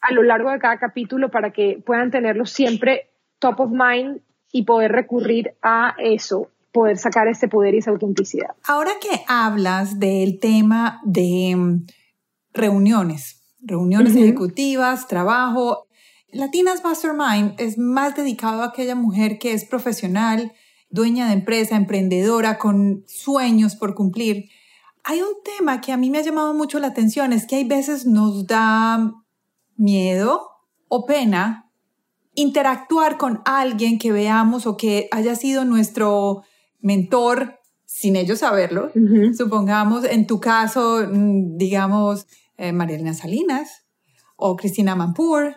a 0.00 0.12
lo 0.12 0.22
largo 0.22 0.52
de 0.52 0.60
cada 0.60 0.78
capítulo 0.78 1.32
para 1.32 1.50
que 1.50 1.82
puedan 1.84 2.12
tenerlo 2.12 2.46
siempre 2.46 3.08
top 3.40 3.58
of 3.58 3.70
mind 3.72 4.20
y 4.52 4.62
poder 4.62 4.92
recurrir 4.92 5.54
a 5.62 5.96
eso, 5.98 6.52
poder 6.74 6.98
sacar 6.98 7.28
ese 7.28 7.46
poder 7.46 7.74
y 7.74 7.78
esa 7.78 7.92
autenticidad. 7.92 8.50
Ahora 8.64 8.90
que 9.00 9.24
hablas 9.28 10.00
del 10.00 10.40
tema 10.40 11.00
de 11.04 11.54
mm, 11.56 11.86
reuniones, 12.52 13.42
reuniones 13.60 14.14
ejecutivas, 14.16 15.06
trabajo. 15.06 15.86
Latinas 16.32 16.82
Mastermind 16.82 17.54
es 17.58 17.78
más 17.78 18.16
dedicado 18.16 18.62
a 18.62 18.66
aquella 18.66 18.96
mujer 18.96 19.38
que 19.38 19.52
es 19.52 19.64
profesional, 19.64 20.52
dueña 20.90 21.28
de 21.28 21.34
empresa, 21.34 21.76
emprendedora, 21.76 22.58
con 22.58 23.04
sueños 23.06 23.76
por 23.76 23.94
cumplir. 23.94 24.50
Hay 25.04 25.20
un 25.20 25.42
tema 25.44 25.80
que 25.80 25.92
a 25.92 25.96
mí 25.96 26.10
me 26.10 26.18
ha 26.18 26.22
llamado 26.22 26.54
mucho 26.54 26.80
la 26.80 26.88
atención, 26.88 27.32
es 27.32 27.46
que 27.46 27.56
hay 27.56 27.64
veces 27.64 28.04
nos 28.04 28.48
da 28.48 29.12
miedo 29.76 30.50
o 30.88 31.06
pena 31.06 31.70
interactuar 32.34 33.16
con 33.16 33.42
alguien 33.44 34.00
que 34.00 34.10
veamos 34.10 34.66
o 34.66 34.76
que 34.76 35.08
haya 35.12 35.36
sido 35.36 35.64
nuestro 35.64 36.42
mentor 36.84 37.60
sin 37.86 38.16
ellos 38.16 38.40
saberlo. 38.40 38.92
Supongamos, 39.36 40.04
en 40.04 40.26
tu 40.26 40.38
caso, 40.38 41.06
mm, 41.10 41.56
digamos, 41.56 42.26
eh, 42.58 42.72
Salinas 43.14 43.84
o 44.36 44.56
Cristina 44.56 44.94
Mampur. 44.94 45.54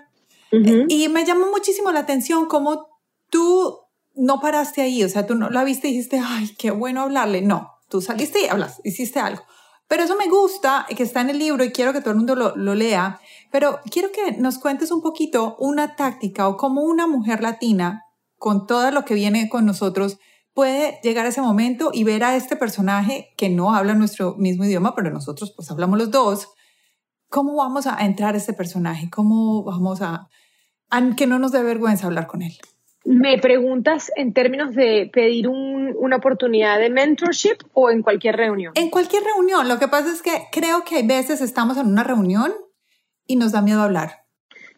Eh, 0.52 0.86
y 0.88 1.10
me 1.10 1.26
llamó 1.26 1.52
muchísimo 1.52 1.92
la 1.92 2.00
atención 2.00 2.46
cómo 2.46 2.88
tú 3.30 3.80
no 4.16 4.40
paraste 4.40 4.82
ahí, 4.82 5.04
o 5.04 5.10
sea, 5.10 5.28
tú 5.28 5.36
no 5.36 5.50
la 5.50 5.64
viste 5.66 5.90
y 5.90 5.92
dijiste, 5.92 6.22
ay, 6.24 6.56
qué 6.58 6.72
bueno 6.72 7.02
hablarle. 7.02 7.42
No, 7.42 7.72
tú 7.90 8.02
saliste 8.02 8.44
y 8.44 8.48
hablas, 8.48 8.80
hiciste 8.84 9.20
algo. 9.20 9.44
Pero 9.90 10.04
eso 10.04 10.16
me 10.16 10.28
gusta, 10.30 10.86
que 10.96 11.04
está 11.04 11.22
en 11.22 11.30
el 11.30 11.40
libro 11.40 11.64
y 11.64 11.72
quiero 11.72 11.92
que 11.92 12.00
todo 12.00 12.12
el 12.12 12.18
mundo 12.18 12.36
lo, 12.36 12.56
lo 12.56 12.76
lea. 12.76 13.20
Pero 13.52 13.80
quiero 13.92 14.12
que 14.12 14.34
nos 14.34 14.58
cuentes 14.58 14.92
un 14.92 15.02
poquito 15.02 15.58
una 15.60 15.96
táctica 15.96 16.48
o 16.48 16.56
cómo 16.56 16.84
una 16.84 17.08
mujer 17.08 17.42
latina, 17.42 18.04
con 18.38 18.68
todo 18.68 18.92
lo 18.92 19.04
que 19.04 19.16
viene 19.16 19.50
con 19.50 19.66
nosotros, 19.66 20.20
puede 20.58 21.00
llegar 21.04 21.28
a 21.28 21.30
ese 21.30 21.42
momento 21.42 21.92
y 21.94 22.04
ver 22.04 22.24
a 22.24 22.36
este 22.36 22.56
personaje 22.56 23.30
que 23.38 23.48
no 23.48 23.76
habla 23.76 23.94
nuestro 23.94 24.34
mismo 24.38 24.66
idioma, 24.66 24.96
pero 24.96 25.12
nosotros 25.12 25.54
pues 25.56 25.70
hablamos 25.70 26.00
los 26.00 26.10
dos, 26.10 26.50
¿Cómo 27.30 27.56
vamos 27.56 27.88
a 27.88 27.98
entrar 28.06 28.36
a 28.36 28.38
ese 28.38 28.54
personaje? 28.54 29.10
¿Cómo 29.10 29.64
vamos 29.64 30.02
a, 30.02 30.30
a 30.90 31.16
que 31.16 31.28
no 31.28 31.40
nos 31.40 31.52
dé 31.52 31.62
vergüenza 31.62 32.08
hablar 32.08 32.28
con 32.28 32.42
él? 32.42 32.54
¿Me 33.04 33.38
preguntas 33.38 34.12
en 34.16 34.34
términos 34.34 34.74
de 34.74 35.10
pedir 35.12 35.48
una 35.48 36.18
oportunidad 36.18 36.80
de 36.80 36.90
mentorship 36.90 37.58
o 37.74 37.90
en 37.90 38.02
cualquier 38.02 38.36
reunión? 38.36 38.74
En 38.76 38.90
cualquier 38.90 39.24
reunión. 39.24 39.68
Lo 39.68 39.80
que 39.80 39.88
pasa 39.88 40.12
es 40.12 40.22
que 40.22 40.48
creo 40.52 40.84
que 40.84 40.98
hay 40.98 41.08
veces 41.08 41.42
estamos 41.42 41.78
en 41.78 41.88
una 41.88 42.04
reunión 42.04 42.54
y 43.26 43.38
nos 43.38 43.54
da 43.54 43.62
miedo 43.62 43.82
hablar. 43.82 44.26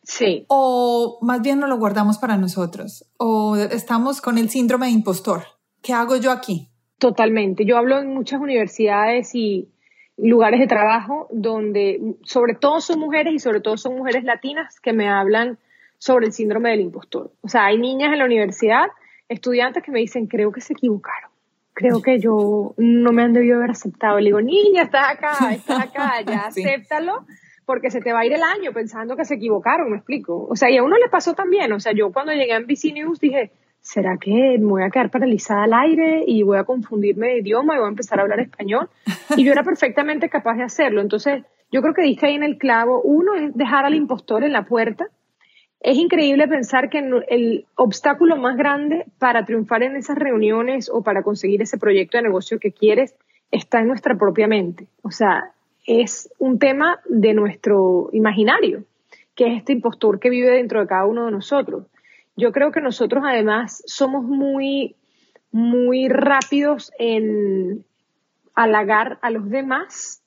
Sí. 0.04 0.46
O 0.48 1.20
más 1.22 1.42
bien 1.42 1.60
nos 1.60 1.70
lo 1.70 1.78
guardamos 1.78 2.18
para 2.18 2.38
nosotros. 2.38 3.06
O 3.18 3.56
estamos 3.56 4.22
con 4.22 4.38
el 4.38 4.50
síndrome 4.50 4.88
de 4.88 4.94
impostor. 4.94 5.44
¿Qué 5.82 5.94
hago 5.94 6.18
yo 6.18 6.32
aquí? 6.32 6.70
Totalmente. 6.98 7.66
Yo 7.66 7.78
hablo 7.78 8.00
en 8.00 8.14
muchas 8.14 8.42
universidades 8.42 9.34
y 9.34 9.70
lugares 10.18 10.60
de 10.60 10.68
trabajo 10.68 11.28
donde 11.32 12.16
sobre 12.24 12.54
todo 12.54 12.82
son 12.82 13.00
mujeres 13.00 13.34
y 13.34 13.40
sobre 13.40 13.62
todo 13.62 13.78
son 13.78 13.96
mujeres 13.96 14.24
latinas 14.24 14.80
que 14.82 14.92
me 14.92 15.08
hablan 15.08 15.58
sobre 15.98 16.28
el 16.28 16.34
síndrome 16.34 16.72
del 16.72 16.82
impostor. 16.82 17.32
O 17.42 17.48
sea, 17.48 17.66
hay 17.66 17.78
niñas 17.78 18.12
en 18.12 18.20
la 18.20 18.26
universidad, 18.26 18.88
estudiantes 19.28 19.84
que 19.84 19.92
me 19.92 20.00
dicen, 20.00 20.28
creo 20.28 20.52
que 20.52 20.62
se 20.62 20.74
equivocaron. 20.74 21.30
Creo 21.74 22.02
que 22.02 22.20
yo 22.20 22.74
no 22.78 23.12
me 23.14 23.24
han 23.24 23.32
debido 23.32 23.58
haber 23.58 23.72
aceptado. 23.72 24.20
Le 24.20 24.26
digo, 24.26 24.42
niña, 24.42 24.84
estás 24.84 25.12
acá, 25.12 25.54
estás 25.54 25.80
acá, 25.80 26.22
ya 26.26 26.40
acéptalo, 26.48 27.26
porque 27.66 27.90
se 27.90 28.02
te 28.02 28.12
va 28.12 28.20
a 28.20 28.26
ir 28.26 28.34
el 28.34 28.44
año 28.44 28.74
pensando 28.74 29.16
que 29.16 29.24
se 29.24 29.36
equivocaron, 29.36 29.90
me 29.92 29.98
explico. 29.98 30.46
O 30.50 30.58
sea, 30.58 30.70
y 30.70 30.76
a 30.76 30.84
uno 30.84 30.98
le 30.98 31.08
pasó 31.08 31.34
también. 31.36 31.72
O 31.72 31.80
sea, 31.80 31.94
yo 31.94 32.12
cuando 32.12 32.34
llegué 32.34 32.52
a 32.52 32.60
NBC 32.60 32.94
News 32.94 33.22
dije, 33.22 33.52
¿será 33.82 34.18
que 34.18 34.58
me 34.60 34.66
voy 34.66 34.84
a 34.84 34.90
quedar 34.90 35.10
paralizada 35.10 35.64
al 35.64 35.74
aire 35.74 36.24
y 36.26 36.44
voy 36.44 36.58
a 36.58 36.64
confundirme 36.64 37.28
de 37.28 37.40
idioma 37.40 37.76
y 37.76 37.78
voy 37.80 37.88
a 37.88 37.90
empezar 37.90 38.20
a 38.20 38.24
hablar 38.24 38.40
español? 38.40 38.90
Y 39.36 39.44
yo 39.44 39.52
era 39.52 39.64
perfectamente 39.64 40.30
capaz 40.30 40.56
de 40.56 40.64
hacerlo. 40.64 41.02
Entonces, 41.02 41.44
yo 41.72 41.82
creo 41.82 41.94
que 41.94 42.02
diste 42.02 42.28
ahí 42.28 42.36
en 42.36 42.44
el 42.44 42.58
clavo. 42.58 43.02
Uno 43.02 43.36
es 43.36 43.56
dejar 43.56 43.86
al 43.86 43.96
impostor 43.96 44.44
en 44.44 44.54
la 44.54 44.66
puerta. 44.66 45.08
Es 45.80 45.98
increíble 45.98 46.48
pensar 46.48 46.90
que 46.90 47.00
el 47.30 47.66
obstáculo 47.76 48.36
más 48.36 48.58
grande 48.58 49.06
para 49.18 49.46
triunfar 49.46 49.84
en 49.84 49.96
esas 49.96 50.18
reuniones 50.18 50.90
o 50.92 51.04
para 51.04 51.24
conseguir 51.24 51.62
ese 51.62 51.78
proyecto 51.78 52.18
de 52.18 52.24
negocio 52.24 52.60
que 52.60 52.74
quieres 52.74 53.16
está 53.52 53.80
en 53.80 53.88
nuestra 53.88 54.18
propia 54.18 54.48
mente. 54.48 54.88
O 55.04 55.12
sea, 55.12 55.52
es 55.86 56.32
un 56.38 56.60
tema 56.60 57.00
de 57.08 57.34
nuestro 57.34 58.10
imaginario, 58.12 58.84
que 59.36 59.48
es 59.48 59.58
este 59.58 59.74
impostor 59.74 60.20
que 60.20 60.30
vive 60.30 60.50
dentro 60.52 60.82
de 60.82 60.88
cada 60.88 61.06
uno 61.06 61.26
de 61.26 61.32
nosotros. 61.32 61.86
Yo 62.40 62.52
creo 62.54 62.72
que 62.72 62.80
nosotros 62.80 63.24
además 63.26 63.84
somos 63.86 64.24
muy, 64.24 64.96
muy 65.52 66.08
rápidos 66.08 66.92
en 66.98 67.84
halagar 68.56 69.20
a 69.22 69.30
los 69.30 69.50
demás, 69.50 70.24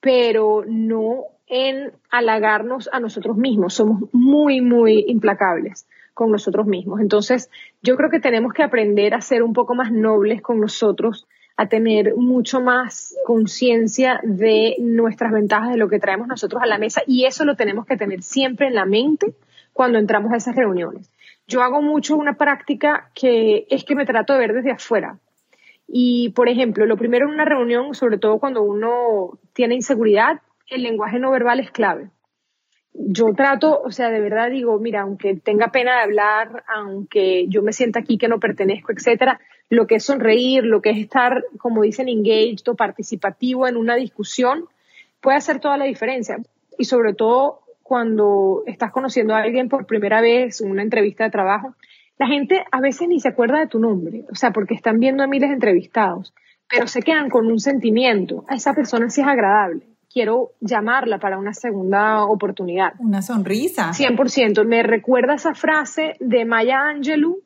pero 0.00 0.64
no 0.66 1.24
en 1.46 1.92
halagarnos 2.10 2.90
a 2.92 3.00
nosotros 3.00 3.36
mismos. 3.38 3.74
Somos 3.74 4.02
muy, 4.12 4.60
muy 4.60 5.06
implacables 5.08 5.86
con 6.12 6.30
nosotros 6.30 6.66
mismos. 6.66 7.00
Entonces, 7.00 7.48
yo 7.82 7.96
creo 7.96 8.10
que 8.10 8.20
tenemos 8.20 8.52
que 8.52 8.62
aprender 8.62 9.14
a 9.14 9.20
ser 9.22 9.42
un 9.42 9.54
poco 9.54 9.74
más 9.74 9.90
nobles 9.90 10.42
con 10.42 10.60
nosotros 10.60 11.26
a 11.56 11.66
tener 11.66 12.14
mucho 12.14 12.60
más 12.60 13.16
conciencia 13.24 14.20
de 14.22 14.76
nuestras 14.80 15.32
ventajas, 15.32 15.70
de 15.70 15.76
lo 15.76 15.88
que 15.88 15.98
traemos 15.98 16.28
nosotros 16.28 16.62
a 16.62 16.66
la 16.66 16.78
mesa 16.78 17.02
y 17.06 17.24
eso 17.24 17.44
lo 17.44 17.56
tenemos 17.56 17.86
que 17.86 17.96
tener 17.96 18.22
siempre 18.22 18.68
en 18.68 18.74
la 18.74 18.84
mente 18.84 19.34
cuando 19.72 19.98
entramos 19.98 20.32
a 20.32 20.36
esas 20.36 20.54
reuniones. 20.54 21.10
Yo 21.48 21.62
hago 21.62 21.80
mucho 21.80 22.14
una 22.14 22.34
práctica 22.34 23.10
que 23.14 23.66
es 23.70 23.82
que 23.84 23.94
me 23.94 24.04
trato 24.04 24.34
de 24.34 24.38
ver 24.38 24.52
desde 24.52 24.70
afuera. 24.70 25.18
Y, 25.86 26.28
por 26.30 26.50
ejemplo, 26.50 26.84
lo 26.84 26.98
primero 26.98 27.26
en 27.26 27.32
una 27.32 27.46
reunión, 27.46 27.94
sobre 27.94 28.18
todo 28.18 28.38
cuando 28.38 28.62
uno 28.62 29.38
tiene 29.54 29.74
inseguridad, 29.74 30.42
el 30.68 30.82
lenguaje 30.82 31.18
no 31.18 31.30
verbal 31.30 31.60
es 31.60 31.70
clave. 31.70 32.10
Yo 32.92 33.32
trato, 33.34 33.80
o 33.80 33.90
sea, 33.90 34.10
de 34.10 34.20
verdad 34.20 34.50
digo, 34.50 34.78
mira, 34.78 35.00
aunque 35.02 35.36
tenga 35.36 35.68
pena 35.68 35.96
de 35.96 36.02
hablar, 36.02 36.64
aunque 36.68 37.46
yo 37.48 37.62
me 37.62 37.72
sienta 37.72 38.00
aquí 38.00 38.18
que 38.18 38.28
no 38.28 38.38
pertenezco, 38.38 38.92
etcétera, 38.92 39.40
lo 39.70 39.86
que 39.86 39.94
es 39.96 40.04
sonreír, 40.04 40.64
lo 40.64 40.82
que 40.82 40.90
es 40.90 40.98
estar, 40.98 41.44
como 41.58 41.82
dicen, 41.82 42.08
engaged 42.08 42.68
o 42.68 42.74
participativo 42.74 43.66
en 43.66 43.78
una 43.78 43.94
discusión, 43.94 44.66
puede 45.22 45.38
hacer 45.38 45.60
toda 45.60 45.78
la 45.78 45.86
diferencia. 45.86 46.38
Y 46.76 46.84
sobre 46.84 47.14
todo 47.14 47.60
cuando 47.88 48.64
estás 48.66 48.92
conociendo 48.92 49.34
a 49.34 49.38
alguien 49.38 49.70
por 49.70 49.86
primera 49.86 50.20
vez 50.20 50.60
en 50.60 50.70
una 50.70 50.82
entrevista 50.82 51.24
de 51.24 51.30
trabajo, 51.30 51.74
la 52.18 52.26
gente 52.26 52.62
a 52.70 52.80
veces 52.80 53.08
ni 53.08 53.18
se 53.18 53.28
acuerda 53.28 53.60
de 53.60 53.66
tu 53.66 53.78
nombre, 53.78 54.26
o 54.30 54.34
sea, 54.34 54.50
porque 54.52 54.74
están 54.74 55.00
viendo 55.00 55.22
a 55.22 55.26
miles 55.26 55.48
de 55.48 55.54
entrevistados, 55.54 56.34
pero 56.68 56.86
se 56.86 57.00
quedan 57.00 57.30
con 57.30 57.46
un 57.46 57.58
sentimiento, 57.58 58.44
a 58.46 58.56
esa 58.56 58.74
persona 58.74 59.08
sí 59.08 59.22
es 59.22 59.26
agradable, 59.26 59.86
quiero 60.12 60.50
llamarla 60.60 61.18
para 61.18 61.38
una 61.38 61.54
segunda 61.54 62.24
oportunidad. 62.26 62.92
Una 62.98 63.22
sonrisa. 63.22 63.92
100%. 63.92 64.66
Me 64.66 64.82
recuerda 64.82 65.34
esa 65.34 65.54
frase 65.54 66.16
de 66.20 66.44
Maya 66.44 66.90
Angelou 66.90 67.40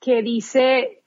que 0.00 0.22
dice, 0.22 1.02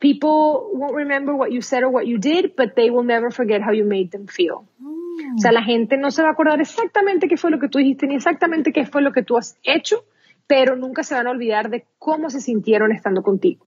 people 0.00 0.68
won't 0.72 0.96
remember 0.96 1.34
what 1.36 1.50
you 1.50 1.62
said 1.62 1.84
or 1.84 1.90
what 1.90 2.06
you 2.06 2.18
did, 2.18 2.56
but 2.56 2.74
they 2.74 2.90
will 2.90 3.06
never 3.06 3.30
forget 3.30 3.62
how 3.62 3.72
you 3.72 3.84
made 3.84 4.10
them 4.10 4.26
feel. 4.26 4.66
O 5.36 5.38
sea, 5.38 5.52
la 5.52 5.62
gente 5.62 5.96
no 5.96 6.10
se 6.10 6.22
va 6.22 6.28
a 6.28 6.32
acordar 6.32 6.60
exactamente 6.60 7.28
qué 7.28 7.36
fue 7.36 7.50
lo 7.50 7.58
que 7.58 7.68
tú 7.68 7.78
dijiste 7.78 8.06
ni 8.06 8.16
exactamente 8.16 8.72
qué 8.72 8.86
fue 8.86 9.02
lo 9.02 9.12
que 9.12 9.22
tú 9.22 9.36
has 9.36 9.56
hecho, 9.62 10.04
pero 10.46 10.76
nunca 10.76 11.02
se 11.02 11.14
van 11.14 11.26
a 11.26 11.30
olvidar 11.30 11.70
de 11.70 11.86
cómo 11.98 12.30
se 12.30 12.40
sintieron 12.40 12.92
estando 12.92 13.22
contigo. 13.22 13.66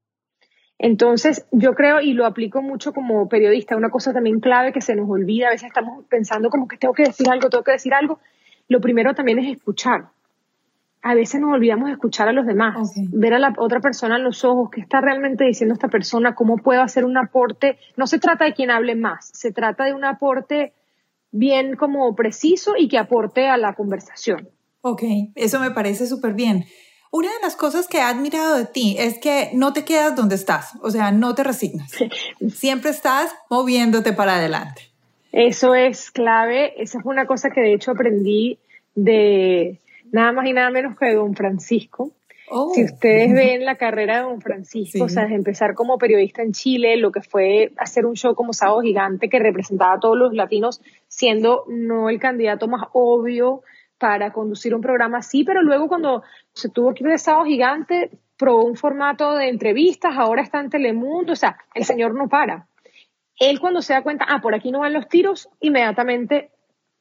Entonces, 0.80 1.48
yo 1.52 1.74
creo, 1.74 2.02
y 2.02 2.14
lo 2.14 2.26
aplico 2.26 2.62
mucho 2.62 2.94
como 2.94 3.28
periodista, 3.28 3.76
una 3.76 3.90
cosa 3.90 4.14
también 4.14 4.40
clave 4.40 4.72
que 4.72 4.82
se 4.82 4.96
nos 4.96 5.10
olvida, 5.10 5.48
a 5.48 5.52
veces 5.52 5.68
estamos 5.68 6.06
pensando 6.06 6.50
como 6.50 6.68
que 6.68 6.78
tengo 6.78 6.94
que 6.94 7.04
decir 7.04 7.28
algo, 7.30 7.50
tengo 7.50 7.64
que 7.64 7.72
decir 7.72 7.94
algo. 7.94 8.20
Lo 8.68 8.80
primero 8.80 9.16
también 9.16 9.40
es 9.40 9.58
escuchar 9.58 10.10
a 11.02 11.14
veces 11.14 11.40
nos 11.40 11.54
olvidamos 11.54 11.88
de 11.88 11.94
escuchar 11.94 12.28
a 12.28 12.34
los 12.34 12.46
demás, 12.46 12.94
ver 13.12 13.34
a 13.34 13.40
la 13.40 13.54
otra 13.58 13.80
persona 13.80 14.18
en 14.18 14.24
los 14.24 14.44
ojos, 14.44 14.70
qué 14.72 14.82
está 14.82 15.00
realmente 15.00 15.46
diciendo 15.46 15.74
esta 15.74 15.88
persona, 15.88 16.36
cómo 16.36 16.58
puedo 16.58 16.82
hacer 16.82 17.06
un 17.06 17.18
aporte. 17.18 17.78
No 17.96 18.08
se 18.08 18.20
trata 18.20 18.46
de 18.46 18.54
quien 18.54 18.72
hable 18.72 18.96
más, 18.96 19.30
se 19.34 19.52
trata 19.54 19.86
de 19.86 19.94
un 19.94 20.04
aporte 20.04 20.74
bien 21.38 21.76
como 21.76 22.16
preciso 22.16 22.74
y 22.78 22.88
que 22.88 22.98
aporte 22.98 23.48
a 23.48 23.58
la 23.58 23.74
conversación. 23.74 24.50
Ok, 24.82 25.04
eso 25.36 25.60
me 25.60 25.72
parece 25.72 26.08
súper 26.08 26.34
bien. 26.34 26.66
Una 27.12 27.30
de 27.30 27.40
las 27.42 27.56
cosas 27.56 27.88
que 27.88 27.98
he 27.98 28.02
admirado 28.02 28.58
de 28.58 28.66
ti 28.66 28.96
es 29.00 29.18
que 29.18 29.50
no 29.54 29.74
te 29.74 29.86
quedas 29.86 30.16
donde 30.16 30.36
estás, 30.36 30.74
o 30.82 30.92
sea, 30.92 31.12
no 31.12 31.36
te 31.36 31.44
resignas. 31.44 31.92
Siempre 32.50 32.92
estás 32.92 33.34
moviéndote 33.50 34.14
para 34.14 34.36
adelante. 34.36 34.82
Eso 35.32 35.76
es 35.76 36.12
clave, 36.12 36.82
esa 36.82 37.02
fue 37.02 37.14
una 37.14 37.26
cosa 37.26 37.50
que 37.50 37.62
de 37.62 37.74
hecho 37.74 37.92
aprendí 37.92 38.60
de, 38.96 39.80
nada 40.12 40.32
más 40.32 40.48
y 40.48 40.54
nada 40.54 40.70
menos 40.70 40.98
que 40.98 41.06
de 41.06 41.16
Don 41.16 41.36
Francisco. 41.36 42.12
Oh. 42.50 42.72
Si 42.74 42.84
ustedes 42.84 43.34
ven 43.34 43.66
la 43.66 43.76
carrera 43.76 44.18
de 44.18 44.24
Don 44.24 44.42
Francisco, 44.42 45.04
o 45.04 45.10
sea, 45.10 45.24
desde 45.24 45.36
empezar 45.36 45.74
como 45.74 45.98
periodista 45.98 46.42
en 46.42 46.54
Chile, 46.54 46.96
lo 46.98 47.12
que 47.12 47.22
fue 47.22 47.74
hacer 47.78 48.06
un 48.06 48.16
show 48.16 48.36
como 48.36 48.54
Sábado 48.54 48.82
Gigante 48.82 49.28
que 49.28 49.40
representaba 49.40 49.96
a 49.96 50.00
todos 50.00 50.18
los 50.18 50.34
latinos, 50.34 50.82
siendo 51.08 51.66
no 51.68 52.10
el 52.10 52.20
candidato 52.20 52.68
más 52.68 52.88
obvio 52.94 53.64
para 53.98 54.32
conducir 54.32 54.74
un 54.76 54.82
programa 54.82 55.18
así, 55.18 55.44
pero 55.44 55.62
luego 55.62 55.88
cuando 55.88 56.24
se 56.54 56.70
tuvo 56.70 56.94
que 56.94 57.04
ir 57.04 57.10
de 57.10 57.18
Sábado 57.18 57.46
Gigante, 57.46 58.12
probó 58.38 58.64
un 58.64 58.76
formato 58.76 59.36
de 59.36 59.50
entrevistas, 59.50 60.14
ahora 60.16 60.44
está 60.44 60.60
en 60.60 60.70
Telemundo, 60.70 61.34
o 61.34 61.36
sea, 61.36 61.58
el 61.74 61.84
señor 61.84 62.16
no 62.16 62.30
para. 62.30 62.68
Él 63.40 63.60
cuando 63.60 63.82
se 63.82 63.94
da 63.94 64.04
cuenta, 64.04 64.26
ah, 64.28 64.40
por 64.42 64.56
aquí 64.56 64.72
no 64.72 64.80
van 64.80 64.94
los 64.94 65.08
tiros, 65.10 65.50
inmediatamente 65.60 66.52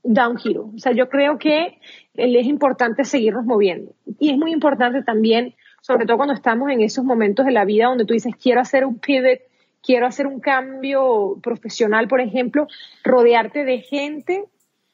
da 0.02 0.28
un 0.28 0.36
giro. 0.36 0.70
O 0.74 0.78
sea, 0.78 0.92
yo 0.92 1.08
creo 1.08 1.38
que 1.38 1.78
es 2.16 2.46
importante 2.46 3.04
seguirnos 3.04 3.44
moviendo. 3.44 3.92
Y 4.18 4.30
es 4.30 4.38
muy 4.38 4.52
importante 4.52 5.02
también, 5.02 5.54
sobre 5.80 6.06
todo 6.06 6.16
cuando 6.16 6.34
estamos 6.34 6.70
en 6.70 6.80
esos 6.80 7.04
momentos 7.04 7.46
de 7.46 7.52
la 7.52 7.64
vida 7.64 7.86
donde 7.86 8.04
tú 8.04 8.14
dices, 8.14 8.34
quiero 8.40 8.60
hacer 8.60 8.84
un 8.84 8.98
pivot, 8.98 9.40
quiero 9.82 10.06
hacer 10.06 10.26
un 10.26 10.40
cambio 10.40 11.38
profesional, 11.42 12.08
por 12.08 12.20
ejemplo, 12.20 12.66
rodearte 13.04 13.64
de 13.64 13.78
gente 13.78 14.44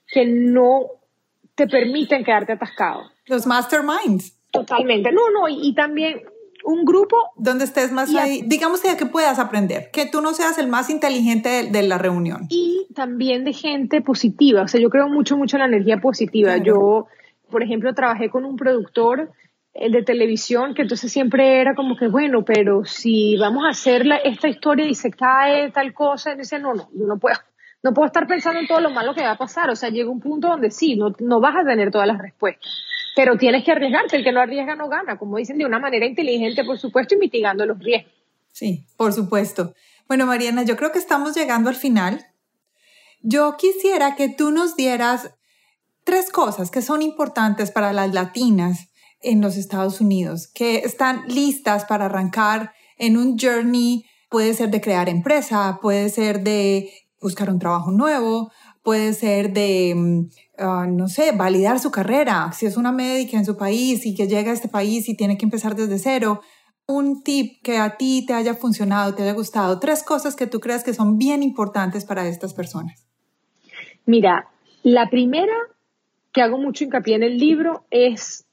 que 0.07 0.27
no 0.27 0.87
te 1.55 1.67
permiten 1.67 2.25
quedarte 2.25 2.53
atascado. 2.53 3.03
Los 3.27 3.47
masterminds. 3.47 4.39
Totalmente. 4.51 5.11
No, 5.13 5.31
no, 5.31 5.49
y, 5.49 5.75
también 5.75 6.23
un 6.65 6.85
grupo 6.85 7.17
donde 7.37 7.65
estés 7.65 7.93
más 7.93 8.15
ahí, 8.15 8.43
digamos 8.47 8.81
que, 8.81 8.97
que 8.97 9.07
puedas 9.07 9.39
aprender, 9.39 9.91
que 9.93 10.07
tú 10.07 10.21
no 10.21 10.33
seas 10.35 10.59
el 10.59 10.69
más 10.69 10.91
inteligente 10.91 11.69
de, 11.71 11.83
la 11.83 11.99
reunión. 11.99 12.47
Y 12.49 12.87
también 12.95 13.45
de 13.45 13.53
gente 13.53 14.01
positiva, 14.01 14.63
o 14.63 14.69
sea, 14.69 14.81
yo 14.81 14.91
creo 14.91 15.09
mucho, 15.09 15.37
mucho 15.37 15.57
en 15.57 15.61
la 15.61 15.67
energía 15.67 15.99
positiva. 15.99 16.57
Yo, 16.59 17.07
por 17.51 17.63
ejemplo, 17.63 17.95
trabajé 17.95 18.31
con 18.31 18.45
un 18.45 18.57
productor 18.57 19.33
eh, 19.75 19.91
de 19.91 20.03
televisión 20.03 20.75
que 20.75 20.83
entonces 20.83 21.11
siempre 21.11 21.61
era 21.61 21.75
como 21.75 21.97
que, 21.97 22.09
bueno, 22.09 22.45
pero 22.45 22.85
si 22.85 23.37
vamos 23.37 23.65
a 23.65 23.71
hacer 23.71 24.07
esta 24.25 24.49
historia 24.49 24.87
y 24.87 24.95
se 24.95 25.11
cae 25.11 25.71
tal 25.71 25.93
cosa, 25.93 26.33
y 26.33 26.39
dice, 26.39 26.59
no, 26.59 26.75
no, 26.75 26.89
yo 26.95 27.07
no 27.07 27.19
puedo. 27.19 27.37
No 27.85 27.93
puedo 27.93 28.07
estar 28.07 28.29
pensando 28.29 28.61
en 28.61 28.69
todo 28.69 28.81
lo 28.81 28.91
malo 28.91 29.13
que 29.13 29.23
va 29.23 29.33
a 29.33 29.37
pasar. 29.37 29.69
O 29.69 29.75
sea, 29.75 29.89
llega 29.89 30.09
un 30.09 30.21
punto 30.21 30.47
donde 30.47 30.71
sí, 30.71 30.95
no, 30.95 31.13
no 31.19 31.41
vas 31.41 31.57
a 31.57 31.65
tener 31.65 31.91
todas 31.91 32.07
las 32.07 32.19
respuestas 32.19 32.71
pero 33.15 33.37
tienes 33.37 33.65
que 33.65 33.73
arriesgarte, 33.73 34.17
el 34.17 34.25
que 34.25 34.33
no 34.33 34.41
arriesga 34.41 34.75
no 34.75 34.89
gana, 34.89 35.19
como 35.19 35.37
dicen, 35.37 35.59
de 35.59 35.67
una 35.67 35.79
manera 35.79 36.07
inteligente, 36.07 36.65
por 36.65 36.79
supuesto, 36.79 37.15
y 37.15 37.19
mitigando 37.19 37.67
los 37.67 37.79
riesgos. 37.79 38.13
Sí, 38.53 38.87
por 38.97 39.13
supuesto. 39.13 39.75
Bueno, 40.09 40.27
Mariana, 40.27 40.63
yo 40.63 40.77
creo 40.77 40.93
que 40.93 40.99
estamos 40.99 41.35
llegando 41.35 41.71
al 41.71 41.77
final. 41.77 42.27
Yo 43.21 43.57
quisiera 43.57 44.17
que 44.17 44.29
tú 44.29 44.51
nos 44.51 44.77
dieras 44.77 45.31
tres 46.05 46.31
cosas 46.31 46.71
que 46.71 46.83
son 46.83 47.03
importantes 47.03 47.71
para 47.71 47.93
las 47.93 48.13
latinas 48.13 48.89
en 49.21 49.41
los 49.41 49.57
Estados 49.57 50.01
Unidos, 50.01 50.49
que 50.49 50.79
están 50.79 51.25
listas 51.29 51.85
para 51.85 52.07
arrancar 52.07 52.73
en 52.99 53.17
un 53.17 53.39
journey, 53.39 54.05
puede 54.29 54.55
ser 54.55 54.71
de 54.71 54.81
crear 54.81 55.09
empresa, 55.09 55.79
puede 55.81 56.09
ser 56.09 56.43
de 56.43 56.91
buscar 57.21 57.49
un 57.49 57.61
trabajo 57.61 57.93
nuevo, 57.93 58.51
puede 58.83 59.13
ser 59.13 59.53
de, 59.53 59.95
mm, 59.97 60.29
ah, 60.59 60.87
no 60.89 61.09
sé, 61.09 61.33
validar 61.33 61.79
su 61.79 61.91
carrera, 61.91 62.53
si 62.53 62.67
es 62.67 62.77
una 62.77 62.93
médica 62.93 63.37
en 63.37 63.45
su 63.45 63.57
país 63.57 64.05
y 64.07 64.15
que 64.15 64.27
llega 64.27 64.51
a 64.51 64.55
este 64.55 64.69
país 64.69 65.09
y 65.09 65.17
tiene 65.17 65.39
que 65.39 65.45
empezar 65.45 65.75
desde 65.77 65.99
cero. 65.99 66.41
Un 66.87 67.23
tip 67.23 67.63
que 67.63 67.79
a 67.79 67.97
ti 67.97 68.25
te 68.27 68.35
haya 68.35 68.55
funcionado, 68.55 69.15
te 69.15 69.23
haya 69.23 69.33
gustado, 69.33 69.79
tres 69.79 70.03
cosas 70.03 70.35
que 70.35 70.47
tú 70.47 70.61
creas 70.61 70.83
que 70.83 70.95
son 70.95 71.17
bien 71.17 71.43
importantes 71.43 72.05
para 72.05 72.27
estas 72.27 72.55
personas. 72.55 73.07
Mira, 74.05 74.49
la 74.83 75.09
primera 75.09 75.55
que 76.33 76.43
hago 76.43 76.59
mucho 76.59 76.85
hincapié 76.85 77.15
en 77.15 77.23
el 77.23 77.39
libro 77.39 77.85
es 77.91 78.45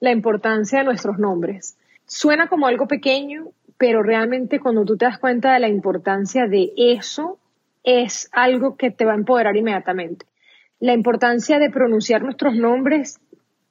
la 0.00 0.10
importancia 0.10 0.78
de 0.78 0.84
nuestros 0.84 1.18
nombres. 1.18 1.76
Suena 2.06 2.48
como 2.48 2.66
algo 2.66 2.86
pequeño, 2.86 3.48
pero 3.76 4.02
realmente 4.02 4.60
cuando 4.60 4.84
tú 4.84 4.96
te 4.96 5.04
das 5.04 5.18
cuenta 5.18 5.52
de 5.52 5.60
la 5.60 5.68
importancia 5.68 6.46
de 6.46 6.72
eso, 6.76 7.38
es 7.86 8.28
algo 8.32 8.76
que 8.76 8.90
te 8.90 9.06
va 9.06 9.12
a 9.12 9.16
empoderar 9.16 9.56
inmediatamente. 9.56 10.26
La 10.80 10.92
importancia 10.92 11.58
de 11.58 11.70
pronunciar 11.70 12.22
nuestros 12.22 12.54
nombres 12.54 13.18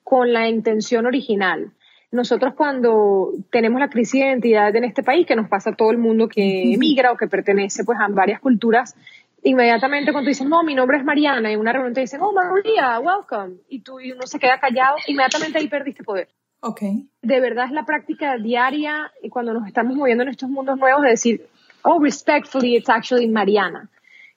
con 0.04 0.32
la 0.32 0.47
intención 0.47 1.06
original. 1.06 1.73
Nosotros 2.12 2.54
cuando 2.56 3.32
tenemos 3.51 3.80
la 3.80 3.89
crisis 3.89 4.21
de 4.21 4.28
identidad 4.28 4.73
en 4.73 4.86
este 4.86 5.04
país, 5.04 5.28
que 5.28 5.36
nos 5.36 5.49
pasa 5.49 5.71
a 5.71 5.75
todo 5.75 5.91
el 5.91 5.97
mundo 5.97 6.30
que 6.30 6.73
emigra 6.73 7.12
o 7.12 7.17
que 7.17 7.28
pertenece 7.28 7.84
pues 7.84 7.99
a 7.99 8.08
varias 8.08 8.39
culturas, 8.39 8.95
inmediatamente 9.43 10.13
cuando 10.13 10.30
dicen, 10.30 10.47
no, 10.47 10.63
mi 10.63 10.75
nombre 10.75 10.97
es 10.97 11.04
Mariana, 11.04 11.51
y 11.51 11.56
en 11.56 11.60
una 11.60 11.73
reunión 11.73 11.93
te 11.93 12.01
dicen, 12.01 12.21
oh, 12.21 12.32
María, 12.32 12.99
welcome, 13.01 13.58
y 13.67 13.82
tú 13.82 13.99
y 13.99 14.13
uno 14.13 14.25
se 14.25 14.39
queda 14.39 14.60
callado, 14.60 14.95
inmediatamente 15.08 15.60
ahí 15.60 15.67
perdiste 15.67 16.04
poder. 16.04 16.30
Okay. 16.62 17.10
De 17.21 17.41
verdad 17.41 17.65
es 17.65 17.71
la 17.71 17.86
práctica 17.86 18.38
diaria 18.38 19.12
y 19.21 19.30
cuando 19.30 19.54
nos 19.54 19.67
estamos 19.67 19.95
moviendo 19.95 20.23
en 20.23 20.30
estos 20.30 20.49
mundos 20.49 20.78
nuevos 20.78 21.04
de 21.04 21.10
decir, 21.10 21.45
oh, 21.84 21.99
respectfully, 21.99 22.78
it's 22.78 22.89
actually 22.89 23.28
Mariana. 23.28 23.89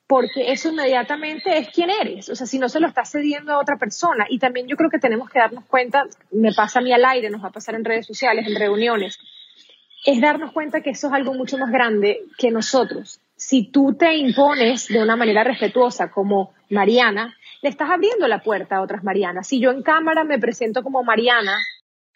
Porque 0.09 0.51
eso 0.51 0.71
inmediatamente 0.71 1.59
es 1.59 1.69
quién 1.69 1.91
eres. 1.91 2.29
O 2.31 2.35
sea, 2.35 2.47
si 2.47 2.59
no 2.59 2.69
se 2.69 2.81
lo 2.81 2.89
estás 2.89 3.13
cediendo 3.13 3.53
a 3.53 3.59
otra 3.59 3.77
persona. 3.77 4.27
Y 4.29 4.39
también 4.39 4.67
yo 4.67 4.77
creo 4.77 4.91
que 4.91 4.99
tenemos 4.99 5.31
que 5.31 5.39
darnos 5.39 5.65
cuenta, 5.67 6.07
me 6.33 6.53
pasa 6.53 6.81
a 6.81 6.83
mí 6.83 6.93
al 6.93 7.05
aire, 7.05 7.31
nos 7.31 7.45
va 7.45 7.49
a 7.49 7.53
pasar 7.53 7.77
en 7.77 7.85
redes 7.85 8.07
sociales, 8.07 8.47
en 8.47 8.57
reuniones, 8.57 9.19
es 10.07 10.21
darnos 10.21 10.53
cuenta 10.53 10.81
que 10.81 10.91
eso 10.91 11.09
es 11.09 11.13
algo 11.13 11.35
mucho 11.35 11.59
más 11.59 11.71
grande 11.71 12.23
que 12.39 12.51
nosotros. 12.51 13.21
Si 13.37 13.71
tú 13.71 13.95
te 13.95 14.17
impones 14.17 14.89
de 14.89 15.03
una 15.03 15.15
manera 15.15 15.45
respetuosa 15.45 16.11
como 16.11 16.55
Mariana, 16.71 17.37
le 17.63 17.69
estás 17.69 17.91
abriendo 17.91 18.27
la 18.29 18.43
puerta 18.43 18.77
a 18.77 18.83
otras 18.83 19.05
Marianas. 19.05 19.47
Si 19.47 19.61
yo 19.61 19.71
en 19.71 19.83
cámara 19.83 20.25
me 20.25 20.39
presento 20.39 20.83
como 20.83 21.05
Mariana, 21.05 21.59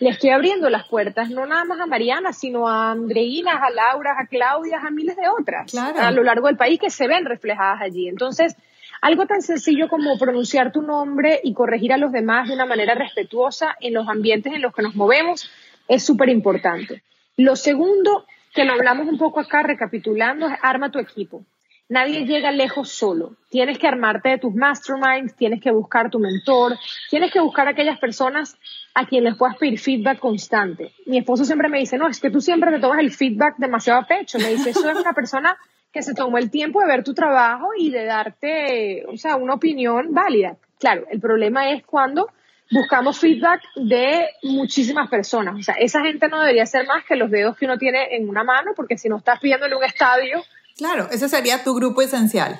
le 0.03 0.11
estoy 0.11 0.31
abriendo 0.31 0.69
las 0.69 0.88
puertas, 0.88 1.31
no 1.31 1.47
nada 1.47 1.65
más 1.65 1.79
a 1.79 1.87
Mariana, 1.87 2.33
sino 2.33 2.69
a 2.69 2.91
Andreina, 2.91 3.53
a 3.65 3.71
Laura, 3.71 4.17
a 4.19 4.27
Claudia, 4.27 4.81
a 4.85 4.91
miles 4.91 5.15
de 5.15 5.29
otras 5.29 5.73
a 5.77 6.11
lo 6.11 6.25
largo 6.25 6.49
del 6.49 6.57
país 6.57 6.81
que 6.81 6.91
se 6.91 7.07
ven 7.07 7.25
reflejadas 7.25 7.81
allí. 7.81 8.09
Entonces, 8.09 8.57
algo 9.01 9.27
tan 9.27 9.43
sencillo 9.43 9.88
como 9.88 10.19
pronunciar 10.19 10.73
tu 10.73 10.83
nombre 10.83 11.38
y 11.45 11.55
corregir 11.55 11.93
a 11.93 11.99
los 11.99 12.11
demás 12.11 12.49
de 12.49 12.55
una 12.55 12.67
manera 12.67 12.97
respetuosa 12.97 13.77
en 13.81 13.95
los 13.95 14.09
ambientes 14.09 14.53
en 14.53 14.61
los 14.61 14.75
que 14.75 14.83
nos 14.83 14.97
movemos 14.97 15.49
es 15.87 16.05
súper 16.05 16.31
importante. 16.31 17.05
Lo 17.37 17.55
segundo, 17.55 18.27
que 18.53 18.65
lo 18.65 18.73
hablamos 18.73 19.07
un 19.07 19.19
poco 19.19 19.38
acá 19.38 19.62
recapitulando, 19.62 20.49
es 20.49 20.59
arma 20.62 20.91
tu 20.91 20.99
equipo. 20.99 21.45
Nadie 21.88 22.25
llega 22.25 22.53
lejos 22.53 22.88
solo. 22.88 23.37
Tienes 23.51 23.79
que 23.79 23.87
armarte 23.87 24.31
de 24.31 24.38
tus 24.38 24.55
masterminds, 24.55 25.37
tienes 25.37 25.61
que 25.61 25.71
buscar 25.71 26.11
tu 26.11 26.18
mentor, 26.18 26.79
tienes 27.11 27.31
que 27.31 27.40
buscar 27.40 27.68
aquellas 27.68 27.99
personas 27.99 28.57
a 28.95 29.07
quienes 29.07 29.37
puedas 29.37 29.57
pedir 29.57 29.79
feedback 29.79 30.18
constante. 30.18 30.92
Mi 31.07 31.18
esposo 31.18 31.45
siempre 31.45 31.68
me 31.68 31.79
dice, 31.79 31.99
no, 31.99 32.09
es 32.09 32.21
que 32.21 32.31
tú 32.31 32.40
siempre 32.40 32.71
te 32.71 32.79
tomas 32.79 32.99
el 32.99 33.11
feedback 33.11 33.57
demasiado 33.59 34.01
a 34.01 34.07
pecho. 34.07 34.38
Me 34.38 34.49
dice, 34.49 34.71
eso 34.71 34.88
es 34.88 34.97
una 34.97 35.12
persona 35.12 35.57
que 35.92 36.03
se 36.03 36.14
tomó 36.14 36.38
el 36.38 36.51
tiempo 36.51 36.81
de 36.81 36.87
ver 36.87 37.05
tu 37.05 37.12
trabajo 37.12 37.68
y 37.77 37.90
de 37.90 38.05
darte, 38.05 39.05
o 39.07 39.16
sea, 39.16 39.37
una 39.37 39.55
opinión 39.55 40.14
válida. 40.14 40.57
Claro, 40.79 41.05
el 41.11 41.21
problema 41.21 41.71
es 41.71 41.85
cuando 41.85 42.31
buscamos 42.71 43.18
feedback 43.18 43.61
de 43.77 44.31
muchísimas 44.42 45.11
personas. 45.11 45.57
O 45.57 45.62
sea, 45.62 45.75
esa 45.75 46.01
gente 46.01 46.29
no 46.29 46.40
debería 46.40 46.64
ser 46.64 46.87
más 46.87 47.05
que 47.05 47.16
los 47.16 47.31
dedos 47.31 47.57
que 47.57 47.66
uno 47.66 47.77
tiene 47.77 48.16
en 48.16 48.29
una 48.29 48.45
mano, 48.45 48.73
porque 48.75 48.97
si 48.97 49.11
no 49.11 49.18
estás 49.18 49.38
pidiéndole 49.40 49.77
un 49.77 49.85
estadio 49.85 50.42
Claro, 50.77 51.09
ese 51.11 51.29
sería 51.29 51.65
tu 51.65 51.75
grupo 51.75 52.03
esencial. 52.03 52.59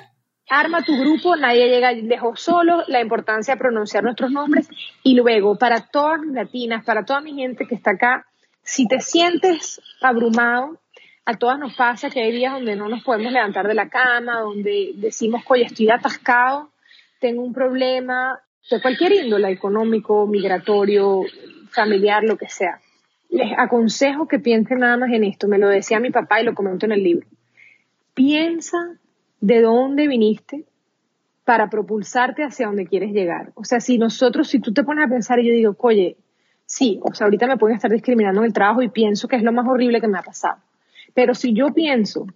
Arma 0.49 0.83
tu 0.83 0.97
grupo, 0.97 1.35
nadie 1.35 1.69
llega 1.69 1.91
lejos 1.93 2.41
solo, 2.41 2.83
la 2.87 3.01
importancia 3.01 3.55
de 3.55 3.59
pronunciar 3.59 4.03
nuestros 4.03 4.31
nombres 4.31 4.67
y 5.01 5.15
luego 5.15 5.57
para 5.57 5.87
todas 5.87 6.19
las 6.21 6.33
latinas, 6.33 6.83
para 6.83 7.05
toda 7.05 7.21
mi 7.21 7.33
gente 7.33 7.65
que 7.65 7.75
está 7.75 7.91
acá, 7.91 8.27
si 8.61 8.87
te 8.87 8.99
sientes 8.99 9.81
abrumado, 10.01 10.79
a 11.25 11.35
todas 11.35 11.57
nos 11.57 11.73
pasa 11.75 12.09
que 12.09 12.21
hay 12.21 12.33
días 12.33 12.53
donde 12.53 12.75
no 12.75 12.89
nos 12.89 13.03
podemos 13.03 13.31
levantar 13.31 13.67
de 13.67 13.73
la 13.73 13.89
cama, 13.89 14.41
donde 14.41 14.91
decimos, 14.95 15.43
oye, 15.47 15.63
estoy 15.63 15.89
atascado, 15.89 16.69
tengo 17.19 17.41
un 17.41 17.53
problema 17.53 18.39
de 18.69 18.81
cualquier 18.81 19.13
índole, 19.13 19.49
económico, 19.49 20.27
migratorio, 20.27 21.21
familiar, 21.71 22.23
lo 22.23 22.37
que 22.37 22.49
sea. 22.49 22.79
Les 23.29 23.51
aconsejo 23.57 24.27
que 24.27 24.39
piensen 24.39 24.79
nada 24.79 24.97
más 24.97 25.09
en 25.11 25.23
esto. 25.23 25.47
Me 25.47 25.57
lo 25.57 25.67
decía 25.69 25.99
mi 25.99 26.11
papá 26.11 26.41
y 26.41 26.45
lo 26.45 26.53
comento 26.53 26.85
en 26.85 26.91
el 26.91 27.03
libro 27.03 27.27
piensa 28.13 28.77
de 29.41 29.61
dónde 29.61 30.07
viniste 30.07 30.65
para 31.43 31.69
propulsarte 31.69 32.43
hacia 32.43 32.67
donde 32.67 32.87
quieres 32.87 33.11
llegar. 33.11 33.51
O 33.55 33.65
sea, 33.65 33.79
si 33.79 33.97
nosotros, 33.97 34.47
si 34.47 34.59
tú 34.59 34.73
te 34.73 34.83
pones 34.83 35.05
a 35.05 35.09
pensar 35.09 35.39
y 35.39 35.47
yo 35.47 35.53
digo, 35.53 35.75
oye, 35.79 36.17
sí, 36.65 36.99
o 37.03 37.13
sea, 37.13 37.25
ahorita 37.25 37.47
me 37.47 37.57
pueden 37.57 37.75
estar 37.75 37.91
discriminando 37.91 38.41
en 38.41 38.45
el 38.45 38.53
trabajo 38.53 38.81
y 38.81 38.89
pienso 38.89 39.27
que 39.27 39.35
es 39.35 39.43
lo 39.43 39.51
más 39.51 39.67
horrible 39.67 39.99
que 39.99 40.07
me 40.07 40.17
ha 40.17 40.23
pasado. 40.23 40.61
Pero 41.13 41.35
si 41.35 41.53
yo 41.53 41.73
pienso 41.73 42.27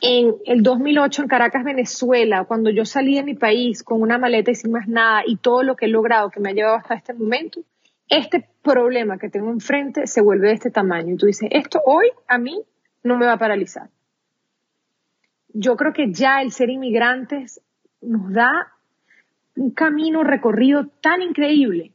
en 0.00 0.36
el 0.44 0.62
2008 0.62 1.22
en 1.22 1.28
Caracas, 1.28 1.64
Venezuela, 1.64 2.44
cuando 2.44 2.70
yo 2.70 2.84
salí 2.84 3.16
de 3.16 3.24
mi 3.24 3.34
país 3.34 3.82
con 3.82 4.00
una 4.00 4.18
maleta 4.18 4.50
y 4.50 4.54
sin 4.54 4.70
más 4.70 4.86
nada 4.86 5.22
y 5.26 5.36
todo 5.36 5.62
lo 5.62 5.74
que 5.74 5.86
he 5.86 5.88
logrado 5.88 6.30
que 6.30 6.38
me 6.38 6.50
ha 6.50 6.52
llevado 6.52 6.76
hasta 6.76 6.94
este 6.94 7.14
momento, 7.14 7.60
este 8.08 8.48
problema 8.62 9.18
que 9.18 9.28
tengo 9.28 9.50
enfrente 9.50 10.06
se 10.06 10.20
vuelve 10.20 10.48
de 10.48 10.54
este 10.54 10.70
tamaño. 10.70 11.14
Y 11.14 11.16
tú 11.16 11.26
dices, 11.26 11.48
esto 11.50 11.80
hoy 11.84 12.10
a 12.28 12.38
mí 12.38 12.62
no 13.02 13.18
me 13.18 13.26
va 13.26 13.32
a 13.32 13.38
paralizar 13.38 13.88
yo 15.58 15.76
creo 15.76 15.92
que 15.92 16.12
ya 16.12 16.42
el 16.42 16.52
ser 16.52 16.70
inmigrantes 16.70 17.60
nos 18.02 18.32
da 18.32 18.72
un 19.56 19.70
camino 19.70 20.22
recorrido 20.22 20.86
tan 21.00 21.22
increíble 21.22 21.92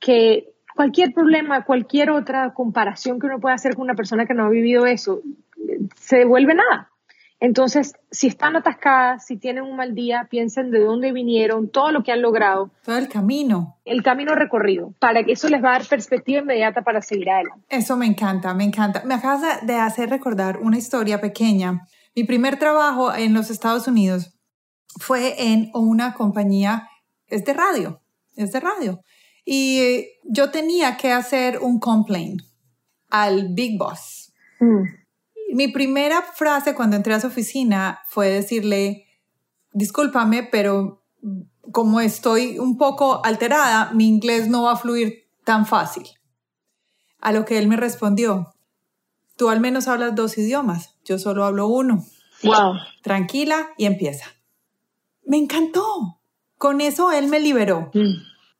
que 0.00 0.54
cualquier 0.74 1.12
problema, 1.12 1.64
cualquier 1.64 2.10
otra 2.10 2.54
comparación 2.54 3.18
que 3.18 3.26
uno 3.26 3.38
pueda 3.38 3.54
hacer 3.54 3.74
con 3.74 3.84
una 3.84 3.94
persona 3.94 4.26
que 4.26 4.34
no 4.34 4.44
ha 4.44 4.48
vivido 4.48 4.86
eso, 4.86 5.20
se 5.96 6.18
devuelve 6.18 6.54
nada. 6.54 6.90
Entonces, 7.38 7.92
si 8.10 8.28
están 8.28 8.56
atascadas, 8.56 9.26
si 9.26 9.36
tienen 9.36 9.64
un 9.64 9.76
mal 9.76 9.94
día, 9.94 10.26
piensen 10.30 10.70
de 10.70 10.80
dónde 10.80 11.12
vinieron, 11.12 11.68
todo 11.68 11.92
lo 11.92 12.02
que 12.02 12.10
han 12.10 12.22
logrado. 12.22 12.70
Todo 12.82 12.96
el 12.96 13.10
camino. 13.10 13.76
El 13.84 14.02
camino 14.02 14.34
recorrido, 14.34 14.94
para 14.98 15.22
que 15.22 15.32
eso 15.32 15.50
les 15.50 15.62
va 15.62 15.68
a 15.68 15.72
dar 15.72 15.86
perspectiva 15.86 16.40
inmediata 16.40 16.80
para 16.80 17.02
seguir 17.02 17.28
adelante. 17.28 17.66
Eso 17.68 17.94
me 17.98 18.06
encanta, 18.06 18.54
me 18.54 18.64
encanta. 18.64 19.02
Me 19.04 19.12
acabas 19.12 19.66
de 19.66 19.74
hacer 19.74 20.08
recordar 20.08 20.60
una 20.62 20.78
historia 20.78 21.20
pequeña 21.20 21.86
mi 22.16 22.24
primer 22.24 22.58
trabajo 22.58 23.14
en 23.14 23.34
los 23.34 23.50
Estados 23.50 23.86
Unidos 23.86 24.32
fue 24.98 25.52
en 25.52 25.70
una 25.74 26.14
compañía, 26.14 26.88
es 27.26 27.44
de 27.44 27.52
radio, 27.52 28.00
es 28.36 28.52
de 28.52 28.60
radio. 28.60 29.00
Y 29.44 30.06
yo 30.24 30.50
tenía 30.50 30.96
que 30.96 31.12
hacer 31.12 31.58
un 31.60 31.78
complaint 31.78 32.40
al 33.10 33.50
Big 33.52 33.78
Boss. 33.78 34.32
Mm. 34.60 35.54
Mi 35.54 35.68
primera 35.68 36.22
frase 36.22 36.74
cuando 36.74 36.96
entré 36.96 37.12
a 37.12 37.20
su 37.20 37.26
oficina 37.26 38.00
fue 38.08 38.30
decirle, 38.30 39.04
discúlpame, 39.72 40.42
pero 40.42 41.04
como 41.70 42.00
estoy 42.00 42.58
un 42.58 42.78
poco 42.78 43.24
alterada, 43.26 43.92
mi 43.92 44.08
inglés 44.08 44.48
no 44.48 44.62
va 44.62 44.72
a 44.72 44.76
fluir 44.76 45.28
tan 45.44 45.66
fácil. 45.66 46.08
A 47.20 47.32
lo 47.32 47.44
que 47.44 47.58
él 47.58 47.68
me 47.68 47.76
respondió, 47.76 48.55
tú 49.36 49.48
al 49.48 49.60
menos 49.60 49.88
hablas 49.88 50.14
dos 50.14 50.36
idiomas, 50.38 50.96
yo 51.04 51.18
solo 51.18 51.44
hablo 51.44 51.68
uno. 51.68 52.04
Wow. 52.42 52.74
Tranquila 53.02 53.70
y 53.76 53.86
empieza. 53.86 54.26
Me 55.24 55.36
encantó. 55.36 56.20
Con 56.58 56.80
eso 56.80 57.12
él 57.12 57.28
me 57.28 57.40
liberó. 57.40 57.90
Mm. 57.92 58.14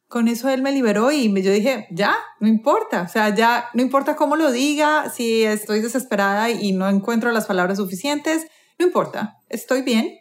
Con 0.09 0.29
eso 0.29 0.49
él 0.49 0.63
me 0.63 0.71
liberó 0.71 1.11
y 1.11 1.29
yo 1.43 1.51
dije, 1.51 1.89
ya, 1.91 2.15
no 2.41 2.47
importa. 2.47 3.03
O 3.03 3.09
sea, 3.09 3.35
ya, 3.35 3.67
no 3.75 3.83
importa 3.83 4.15
cómo 4.15 4.37
lo 4.37 4.53
diga, 4.53 5.11
si 5.11 5.43
estoy 5.43 5.81
desesperada 5.81 6.51
y 6.51 6.73
no 6.73 6.89
encuentro 6.89 7.33
las 7.33 7.47
palabras 7.47 7.79
suficientes, 7.79 8.47
no 8.79 8.87
importa, 8.87 9.39
estoy 9.49 9.83
bien 9.83 10.21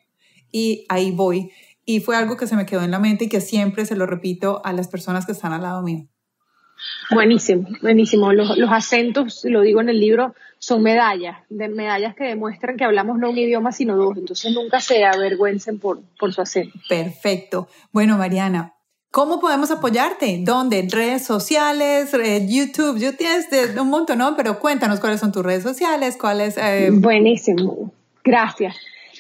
y 0.52 0.86
ahí 0.90 1.12
voy. 1.12 1.52
Y 1.86 2.00
fue 2.00 2.16
algo 2.16 2.36
que 2.36 2.48
se 2.48 2.56
me 2.56 2.66
quedó 2.66 2.82
en 2.82 2.92
la 2.92 3.00
mente 3.00 3.26
y 3.26 3.30
que 3.30 3.42
siempre 3.42 3.86
se 3.86 3.96
lo 3.96 4.08
repito 4.08 4.62
a 4.66 4.74
las 4.74 4.88
personas 4.88 5.26
que 5.26 5.34
están 5.34 5.54
al 5.54 5.62
lado 5.62 5.84
mío. 5.84 6.08
Buenísimo, 7.12 7.68
buenísimo. 7.82 8.34
Los, 8.34 8.58
los, 8.58 8.72
acentos, 8.72 9.44
lo 9.46 9.62
digo 9.62 9.82
en 9.82 9.90
el 9.90 10.00
libro, 10.00 10.36
son 10.60 10.82
medallas, 10.82 11.38
de 11.50 11.68
medallas 11.68 12.16
que 12.16 12.26
demuestran 12.26 12.78
que 12.78 12.84
hablamos 12.84 13.18
no 13.20 13.30
un 13.30 13.38
idioma, 13.38 13.72
sino 13.72 13.96
dos. 13.96 14.18
Entonces 14.18 14.54
nunca 14.54 14.80
se 14.80 15.06
avergüencen 15.06 15.80
por, 15.80 16.02
por 16.20 16.34
su 16.34 16.42
acento. 16.42 16.78
Perfecto. 16.90 17.68
Bueno, 17.92 18.18
Mariana, 18.18 18.72
¿Cómo 19.12 19.40
podemos 19.40 19.72
apoyarte? 19.72 20.40
¿Dónde? 20.42 20.86
¿Redes 20.92 21.24
sociales? 21.26 22.12
¿YouTube? 22.50 23.00
Yo 23.00 23.16
tienes 23.16 23.50
de 23.50 23.80
un 23.80 23.90
montón, 23.90 24.18
¿no? 24.18 24.36
Pero 24.36 24.60
cuéntanos 24.60 25.00
cuáles 25.00 25.22
son 25.22 25.32
tus 25.32 25.42
redes 25.42 25.64
sociales, 25.64 26.18
cuáles... 26.20 26.58
Eh... 26.58 26.90
Buenísimo. 26.92 27.94
Gracias. 28.26 28.76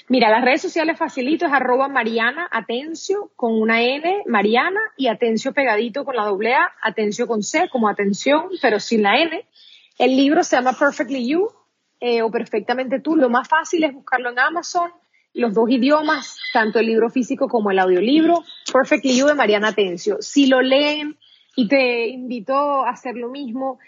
Mira, 0.07 0.29
las 0.29 0.45
redes 0.45 0.61
sociales 0.61 0.99
facilito 0.99 1.47
es 1.47 1.51
arroba 1.51 1.87
Mariana 1.87 2.47
Atencio 2.51 3.31
con 3.35 3.59
una 3.59 3.81
N, 3.81 4.23
Mariana, 4.27 4.79
y 4.97 5.07
Atencio 5.07 5.51
pegadito 5.51 6.05
con 6.05 6.15
la 6.15 6.25
doble 6.25 6.53
A, 6.53 6.71
Atencio 6.81 7.25
con 7.25 7.41
C, 7.41 7.69
como 7.71 7.89
atención, 7.89 8.49
pero 8.61 8.79
sin 8.79 9.01
la 9.01 9.17
N. 9.17 9.45
El 9.97 10.15
libro 10.15 10.43
se 10.43 10.57
llama 10.57 10.73
Perfectly 10.73 11.27
You 11.27 11.47
eh, 11.99 12.21
o 12.21 12.29
Perfectamente 12.29 12.99
Tú. 12.99 13.15
Lo 13.15 13.29
más 13.29 13.47
fácil 13.47 13.83
es 13.83 13.93
buscarlo 13.93 14.29
en 14.29 14.37
Amazon, 14.37 14.91
los 15.33 15.55
dos 15.55 15.69
idiomas, 15.71 16.37
tanto 16.53 16.77
el 16.77 16.85
libro 16.85 17.09
físico 17.09 17.47
como 17.47 17.71
el 17.71 17.79
audiolibro, 17.79 18.43
Perfectly 18.71 19.17
You 19.17 19.25
de 19.25 19.33
Mariana 19.33 19.69
Atencio. 19.69 20.17
Si 20.19 20.45
lo 20.45 20.61
leen 20.61 21.17
y 21.55 21.67
te 21.67 22.09
invito 22.09 22.85
a 22.85 22.91
hacer 22.91 23.15
lo 23.15 23.29
mismo, 23.29 23.79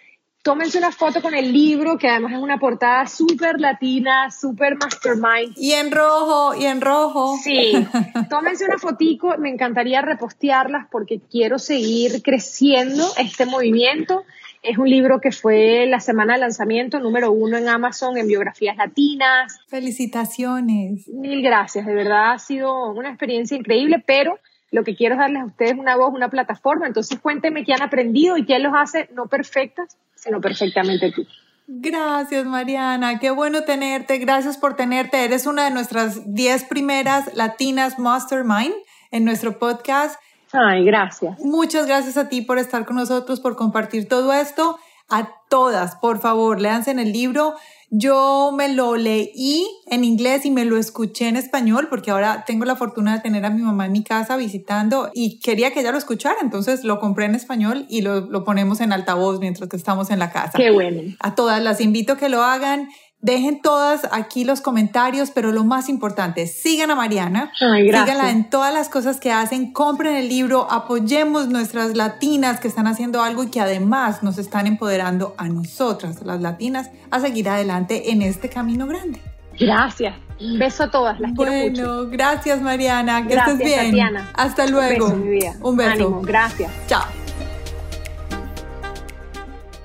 tómense 0.48 0.78
una 0.78 0.94
foto 0.94 1.22
con 1.22 1.36
el 1.36 1.52
libro, 1.52 1.98
que 1.98 2.08
además 2.08 2.32
es 2.32 2.38
una 2.38 2.58
portada 2.58 3.06
súper 3.06 3.60
latina, 3.60 4.32
súper 4.32 4.78
mastermind. 4.78 5.58
Y 5.58 5.74
en 5.74 5.92
rojo, 5.92 6.56
y 6.56 6.66
en 6.66 6.80
rojo. 6.80 7.38
Sí, 7.44 7.74
tómense 8.30 8.64
una 8.64 8.78
fotico, 8.78 9.36
me 9.40 9.50
encantaría 9.50 10.02
repostearlas 10.02 10.88
porque 10.90 11.20
quiero 11.20 11.60
seguir 11.60 12.24
creciendo 12.24 13.06
este 13.18 13.46
movimiento. 13.46 14.24
Es 14.64 14.78
un 14.78 14.90
libro 14.90 15.20
que 15.20 15.34
fue 15.34 15.86
la 15.86 16.00
semana 16.00 16.36
de 16.36 16.40
lanzamiento 16.40 17.02
número 17.02 17.30
uno 17.34 17.58
en 17.58 17.68
Amazon 17.68 18.18
en 18.18 18.28
biografías 18.28 18.78
latinas. 18.78 19.60
Felicitaciones. 19.68 21.10
Mil 21.10 21.42
gracias, 21.42 21.86
de 21.86 21.94
verdad 21.94 22.32
ha 22.32 22.40
sido 22.40 22.92
una 22.92 23.10
experiencia 23.10 23.58
increíble, 23.58 24.02
pero 24.08 24.40
lo 24.72 24.86
que 24.86 24.96
quiero 24.96 25.16
es 25.16 25.20
darles 25.20 25.42
a 25.42 25.46
ustedes 25.46 25.74
una 25.74 25.98
voz, 25.98 26.14
una 26.14 26.30
plataforma. 26.30 26.88
Entonces 26.88 27.20
cuéntenme 27.20 27.66
qué 27.66 27.74
han 27.74 27.82
aprendido 27.82 28.38
y 28.38 28.46
qué 28.46 28.60
los 28.60 28.74
hace 28.74 29.10
no 29.14 29.28
perfectas, 29.28 29.98
sino 30.18 30.42
perfectamente 30.42 31.12
tú. 31.12 31.26
Gracias, 31.68 32.46
Mariana. 32.46 33.20
Qué 33.20 33.30
bueno 33.32 33.64
tenerte. 33.64 34.18
Gracias 34.20 34.58
por 34.58 34.76
tenerte. 34.76 35.24
Eres 35.24 35.46
una 35.46 35.66
de 35.66 35.72
nuestras 35.72 36.34
10 36.34 36.64
primeras 36.66 37.34
latinas 37.36 38.00
mastermind 38.00 38.74
en 39.12 39.26
nuestro 39.26 39.60
podcast. 39.60 40.20
Ay, 40.54 40.86
gracias. 40.86 41.40
Muchas 41.40 41.86
gracias 41.86 42.16
a 42.16 42.30
ti 42.30 42.42
por 42.42 42.58
estar 42.58 42.86
con 42.86 42.96
nosotros, 42.96 43.42
por 43.42 43.58
compartir 43.58 44.08
todo 44.08 44.32
esto. 44.32 44.80
A 45.10 45.30
todas, 45.50 45.96
por 45.98 46.20
favor, 46.20 46.60
léanse 46.60 46.92
en 46.92 47.00
el 47.00 47.12
libro. 47.12 47.56
Yo 47.90 48.52
me 48.54 48.74
lo 48.74 48.98
leí 48.98 49.66
en 49.86 50.04
inglés 50.04 50.46
y 50.46 50.52
me 50.52 50.66
lo 50.66 50.78
escuché 50.78 51.30
en 51.30 51.38
español 51.38 51.88
porque 51.90 52.12
ahora 52.12 52.44
tengo 52.46 52.66
la 52.66 52.76
fortuna 52.76 53.16
de 53.16 53.22
tener 53.22 53.46
a 53.46 53.50
mi 53.50 53.62
mamá 53.62 53.86
en 53.86 53.94
mi 53.94 54.04
casa 54.04 54.36
visitando 54.36 55.10
y 55.14 55.40
quería 55.40 55.72
que 55.72 55.80
ella 55.80 55.94
lo 55.94 55.98
escuchara, 55.98 56.36
entonces 56.42 56.84
lo 56.84 57.00
compré 57.00 57.26
en 57.26 57.36
español 57.36 57.86
y 57.90 58.02
lo, 58.02 58.22
lo 58.22 58.44
ponemos 58.44 58.82
en 58.82 58.92
altavoz 58.92 59.40
mientras 59.40 59.70
que 59.70 59.78
estamos 59.78 60.10
en 60.10 60.20
la 60.20 60.32
casa. 60.32 60.58
Qué 60.58 60.70
bueno. 60.70 61.02
A 61.20 61.36
todas 61.36 61.64
las 61.64 61.80
invito 61.80 62.14
a 62.14 62.18
que 62.18 62.28
lo 62.28 62.44
hagan. 62.44 62.90
Dejen 63.20 63.64
todas 63.64 64.08
aquí 64.12 64.44
los 64.44 64.62
comentarios, 64.62 65.32
pero 65.32 65.52
lo 65.52 65.64
más 65.64 65.90
importante, 65.90 66.46
sigan 66.46 66.92
a 66.92 66.96
Mariana, 66.96 67.52
Ay, 67.60 67.86
síganla 67.86 68.30
en 68.30 68.48
todas 68.48 68.72
las 68.72 68.90
cosas 68.90 69.20
que 69.20 69.32
hacen, 69.32 69.74
compren 69.74 70.16
el 70.16 70.30
libro, 70.30 70.72
apoyemos 70.72 71.48
nuestras 71.48 71.98
latinas 71.98 72.60
que 72.60 72.68
están 72.68 72.86
haciendo 72.86 73.24
algo 73.24 73.44
y 73.44 73.48
que 73.50 73.60
además 73.60 74.22
nos 74.22 74.38
están 74.38 74.68
empoderando 74.68 75.34
a 75.40 75.48
nosotras, 75.48 76.22
las 76.22 76.42
latinas, 76.42 76.92
a 77.10 77.20
seguir 77.20 77.50
adelante 77.50 78.12
en 78.12 78.22
este 78.22 78.50
camino 78.50 78.86
grande. 78.86 79.20
Gracias. 79.60 80.16
Un 80.40 80.60
beso 80.60 80.84
a 80.84 80.92
todas, 80.92 81.20
las 81.20 81.32
quiero 81.32 81.52
mucho. 81.52 81.96
Bueno, 81.96 82.12
gracias 82.12 82.62
Mariana, 82.62 83.24
que 83.24 83.34
Gracias, 83.34 83.60
estés 83.60 83.68
bien. 83.68 83.86
Tatiana. 83.86 84.32
Hasta 84.36 84.68
luego. 84.68 85.08
Un 85.08 85.12
beso, 85.12 85.26
mi 85.26 85.30
vida. 85.32 85.56
Un 85.62 85.76
beso. 85.76 85.92
Ánimo, 85.92 86.22
gracias. 86.22 86.72
Chao. 86.86 87.06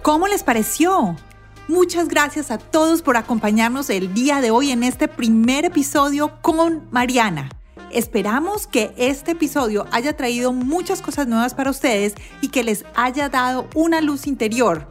¿Cómo 0.03 0.27
les 0.27 0.42
pareció? 0.42 1.16
Muchas 1.72 2.08
gracias 2.08 2.50
a 2.50 2.58
todos 2.58 3.00
por 3.00 3.16
acompañarnos 3.16 3.88
el 3.88 4.12
día 4.12 4.42
de 4.42 4.50
hoy 4.50 4.72
en 4.72 4.82
este 4.82 5.08
primer 5.08 5.64
episodio 5.64 6.38
con 6.42 6.87
Mariana. 6.90 7.48
Esperamos 7.90 8.66
que 8.66 8.92
este 8.98 9.30
episodio 9.30 9.87
haya 9.90 10.14
traído 10.14 10.52
muchas 10.52 11.00
cosas 11.00 11.28
nuevas 11.28 11.54
para 11.54 11.70
ustedes 11.70 12.14
y 12.42 12.48
que 12.48 12.62
les 12.62 12.85
haya 12.94 13.30
dado 13.30 13.70
una 13.74 14.02
luz 14.02 14.26
interior 14.26 14.87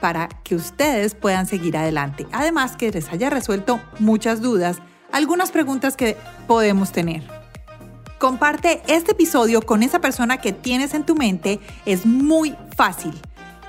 para 0.00 0.30
que 0.44 0.54
ustedes 0.54 1.14
puedan 1.14 1.46
seguir 1.46 1.76
adelante. 1.76 2.26
Además 2.32 2.74
que 2.74 2.90
les 2.90 3.10
haya 3.10 3.28
resuelto 3.28 3.78
muchas 3.98 4.40
dudas, 4.40 4.78
algunas 5.12 5.50
preguntas 5.50 5.94
que 5.94 6.16
podemos 6.46 6.90
tener. 6.90 7.22
Comparte 8.18 8.82
este 8.86 9.12
episodio 9.12 9.60
con 9.60 9.82
esa 9.82 10.00
persona 10.00 10.38
que 10.38 10.54
tienes 10.54 10.94
en 10.94 11.04
tu 11.04 11.16
mente. 11.16 11.60
Es 11.84 12.06
muy 12.06 12.56
fácil. 12.74 13.12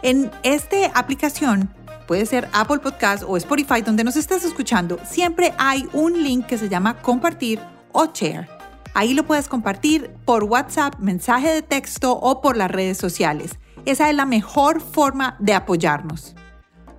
En 0.03 0.31
esta 0.43 0.77
aplicación, 0.93 1.69
puede 2.07 2.25
ser 2.25 2.49
Apple 2.53 2.79
Podcast 2.79 3.23
o 3.27 3.37
Spotify, 3.37 3.81
donde 3.81 4.03
nos 4.03 4.15
estés 4.15 4.43
escuchando, 4.43 4.99
siempre 5.09 5.53
hay 5.57 5.87
un 5.93 6.23
link 6.23 6.45
que 6.45 6.57
se 6.57 6.69
llama 6.69 7.01
compartir 7.01 7.59
o 7.91 8.05
share. 8.13 8.47
Ahí 8.93 9.13
lo 9.13 9.25
puedes 9.25 9.49
compartir 9.49 10.11
por 10.25 10.45
WhatsApp, 10.45 10.99
mensaje 10.99 11.49
de 11.49 11.61
texto 11.61 12.13
o 12.13 12.41
por 12.41 12.55
las 12.55 12.71
redes 12.71 12.97
sociales. 12.97 13.59
Esa 13.85 14.09
es 14.09 14.15
la 14.15 14.25
mejor 14.25 14.81
forma 14.81 15.35
de 15.39 15.53
apoyarnos. 15.53 16.35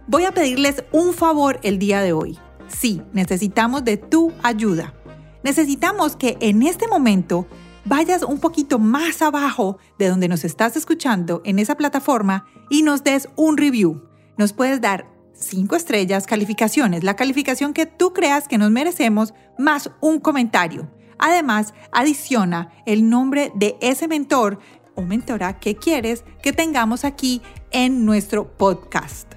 Voy 0.06 0.24
a 0.24 0.32
pedirles 0.32 0.84
un 0.92 1.14
favor 1.14 1.58
el 1.62 1.78
día 1.78 2.00
de 2.00 2.12
hoy. 2.12 2.38
Sí, 2.68 3.02
necesitamos 3.12 3.84
de 3.84 3.96
tu 3.96 4.32
ayuda. 4.42 4.94
Necesitamos 5.42 6.16
que 6.16 6.36
en 6.40 6.62
este 6.62 6.86
momento 6.86 7.46
vayas 7.84 8.22
un 8.22 8.40
poquito 8.40 8.78
más 8.78 9.22
abajo 9.22 9.78
de 9.98 10.08
donde 10.08 10.28
nos 10.28 10.44
estás 10.44 10.76
escuchando 10.76 11.40
en 11.44 11.58
esa 11.58 11.76
plataforma 11.76 12.46
y 12.68 12.82
nos 12.82 13.04
des 13.04 13.28
un 13.36 13.56
review. 13.56 14.05
Nos 14.36 14.52
puedes 14.52 14.80
dar 14.80 15.06
cinco 15.32 15.76
estrellas, 15.76 16.26
calificaciones, 16.26 17.04
la 17.04 17.16
calificación 17.16 17.72
que 17.72 17.86
tú 17.86 18.12
creas 18.12 18.48
que 18.48 18.58
nos 18.58 18.70
merecemos, 18.70 19.34
más 19.58 19.90
un 20.00 20.20
comentario. 20.20 20.90
Además, 21.18 21.72
adiciona 21.92 22.70
el 22.84 23.08
nombre 23.08 23.50
de 23.54 23.76
ese 23.80 24.08
mentor 24.08 24.58
o 24.94 25.02
mentora 25.02 25.58
que 25.58 25.76
quieres 25.76 26.24
que 26.42 26.52
tengamos 26.52 27.04
aquí 27.04 27.42
en 27.70 28.04
nuestro 28.04 28.56
podcast. 28.56 29.32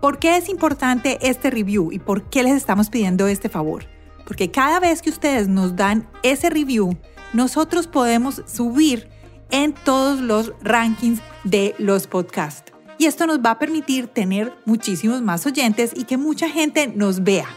¿Por 0.00 0.18
qué 0.18 0.36
es 0.36 0.48
importante 0.48 1.18
este 1.20 1.50
review 1.50 1.92
y 1.92 1.98
por 1.98 2.30
qué 2.30 2.42
les 2.42 2.54
estamos 2.54 2.88
pidiendo 2.88 3.26
este 3.26 3.50
favor? 3.50 3.84
Porque 4.26 4.50
cada 4.50 4.80
vez 4.80 5.02
que 5.02 5.10
ustedes 5.10 5.48
nos 5.48 5.76
dan 5.76 6.08
ese 6.22 6.48
review, 6.48 6.96
nosotros 7.34 7.86
podemos 7.86 8.42
subir 8.46 9.08
en 9.50 9.74
todos 9.74 10.20
los 10.20 10.54
rankings 10.62 11.20
de 11.44 11.74
los 11.78 12.06
podcasts. 12.06 12.69
Y 13.00 13.06
esto 13.06 13.26
nos 13.26 13.40
va 13.40 13.50
a 13.52 13.58
permitir 13.58 14.08
tener 14.08 14.52
muchísimos 14.66 15.22
más 15.22 15.46
oyentes 15.46 15.92
y 15.96 16.04
que 16.04 16.18
mucha 16.18 16.50
gente 16.50 16.86
nos 16.86 17.24
vea. 17.24 17.48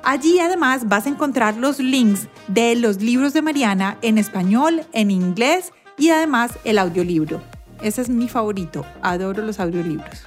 Allí 0.04 0.40
además 0.40 0.88
vas 0.88 1.06
a 1.06 1.10
encontrar 1.10 1.56
los 1.56 1.78
links 1.78 2.28
de 2.48 2.74
los 2.74 3.00
libros 3.00 3.32
de 3.32 3.42
Mariana 3.42 3.98
en 4.02 4.18
español, 4.18 4.84
en 4.92 5.10
inglés 5.10 5.72
y 5.96 6.10
además 6.10 6.52
el 6.64 6.78
audiolibro. 6.78 7.40
Ese 7.82 8.02
es 8.02 8.08
mi 8.08 8.28
favorito, 8.28 8.84
adoro 9.00 9.42
los 9.42 9.60
audiolibros. 9.60 10.24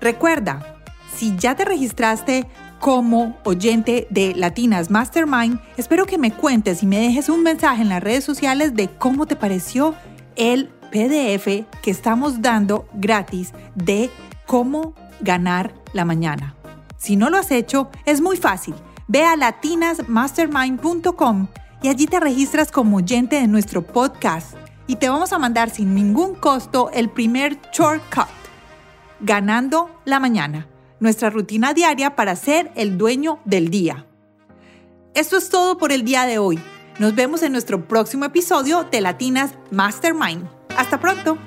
Recuerda, 0.00 0.76
si 1.14 1.36
ya 1.36 1.56
te 1.56 1.64
registraste 1.64 2.46
como 2.78 3.38
oyente 3.44 4.06
de 4.10 4.34
Latinas 4.34 4.90
Mastermind, 4.90 5.60
espero 5.76 6.06
que 6.06 6.18
me 6.18 6.32
cuentes 6.32 6.82
y 6.82 6.86
me 6.86 6.98
dejes 6.98 7.28
un 7.28 7.42
mensaje 7.42 7.82
en 7.82 7.88
las 7.88 8.02
redes 8.02 8.24
sociales 8.24 8.74
de 8.74 8.88
cómo 8.88 9.26
te 9.26 9.36
pareció 9.36 9.94
el 10.36 10.68
PDF 10.90 11.66
que 11.82 11.90
estamos 11.90 12.40
dando 12.40 12.88
gratis 12.94 13.52
de 13.74 14.10
cómo 14.46 14.94
ganar 15.20 15.74
la 15.92 16.04
mañana. 16.04 16.54
Si 17.00 17.16
no 17.16 17.30
lo 17.30 17.38
has 17.38 17.50
hecho, 17.50 17.90
es 18.04 18.20
muy 18.20 18.36
fácil. 18.36 18.74
Ve 19.08 19.24
a 19.24 19.34
latinasmastermind.com 19.34 21.48
y 21.82 21.88
allí 21.88 22.06
te 22.06 22.20
registras 22.20 22.70
como 22.70 22.98
oyente 22.98 23.36
de 23.36 23.48
nuestro 23.48 23.80
podcast 23.82 24.54
y 24.86 24.96
te 24.96 25.08
vamos 25.08 25.32
a 25.32 25.38
mandar 25.38 25.70
sin 25.70 25.94
ningún 25.94 26.34
costo 26.34 26.90
el 26.92 27.08
primer 27.08 27.58
shortcut, 27.72 28.28
ganando 29.20 29.88
la 30.04 30.20
mañana, 30.20 30.68
nuestra 31.00 31.30
rutina 31.30 31.72
diaria 31.72 32.16
para 32.16 32.36
ser 32.36 32.70
el 32.74 32.98
dueño 32.98 33.40
del 33.46 33.70
día. 33.70 34.04
Esto 35.14 35.38
es 35.38 35.48
todo 35.48 35.78
por 35.78 35.92
el 35.92 36.04
día 36.04 36.26
de 36.26 36.36
hoy. 36.38 36.60
Nos 36.98 37.14
vemos 37.14 37.42
en 37.42 37.52
nuestro 37.52 37.88
próximo 37.88 38.26
episodio 38.26 38.84
de 38.84 39.00
Latinas 39.00 39.54
Mastermind. 39.70 40.46
Hasta 40.76 41.00
pronto. 41.00 41.38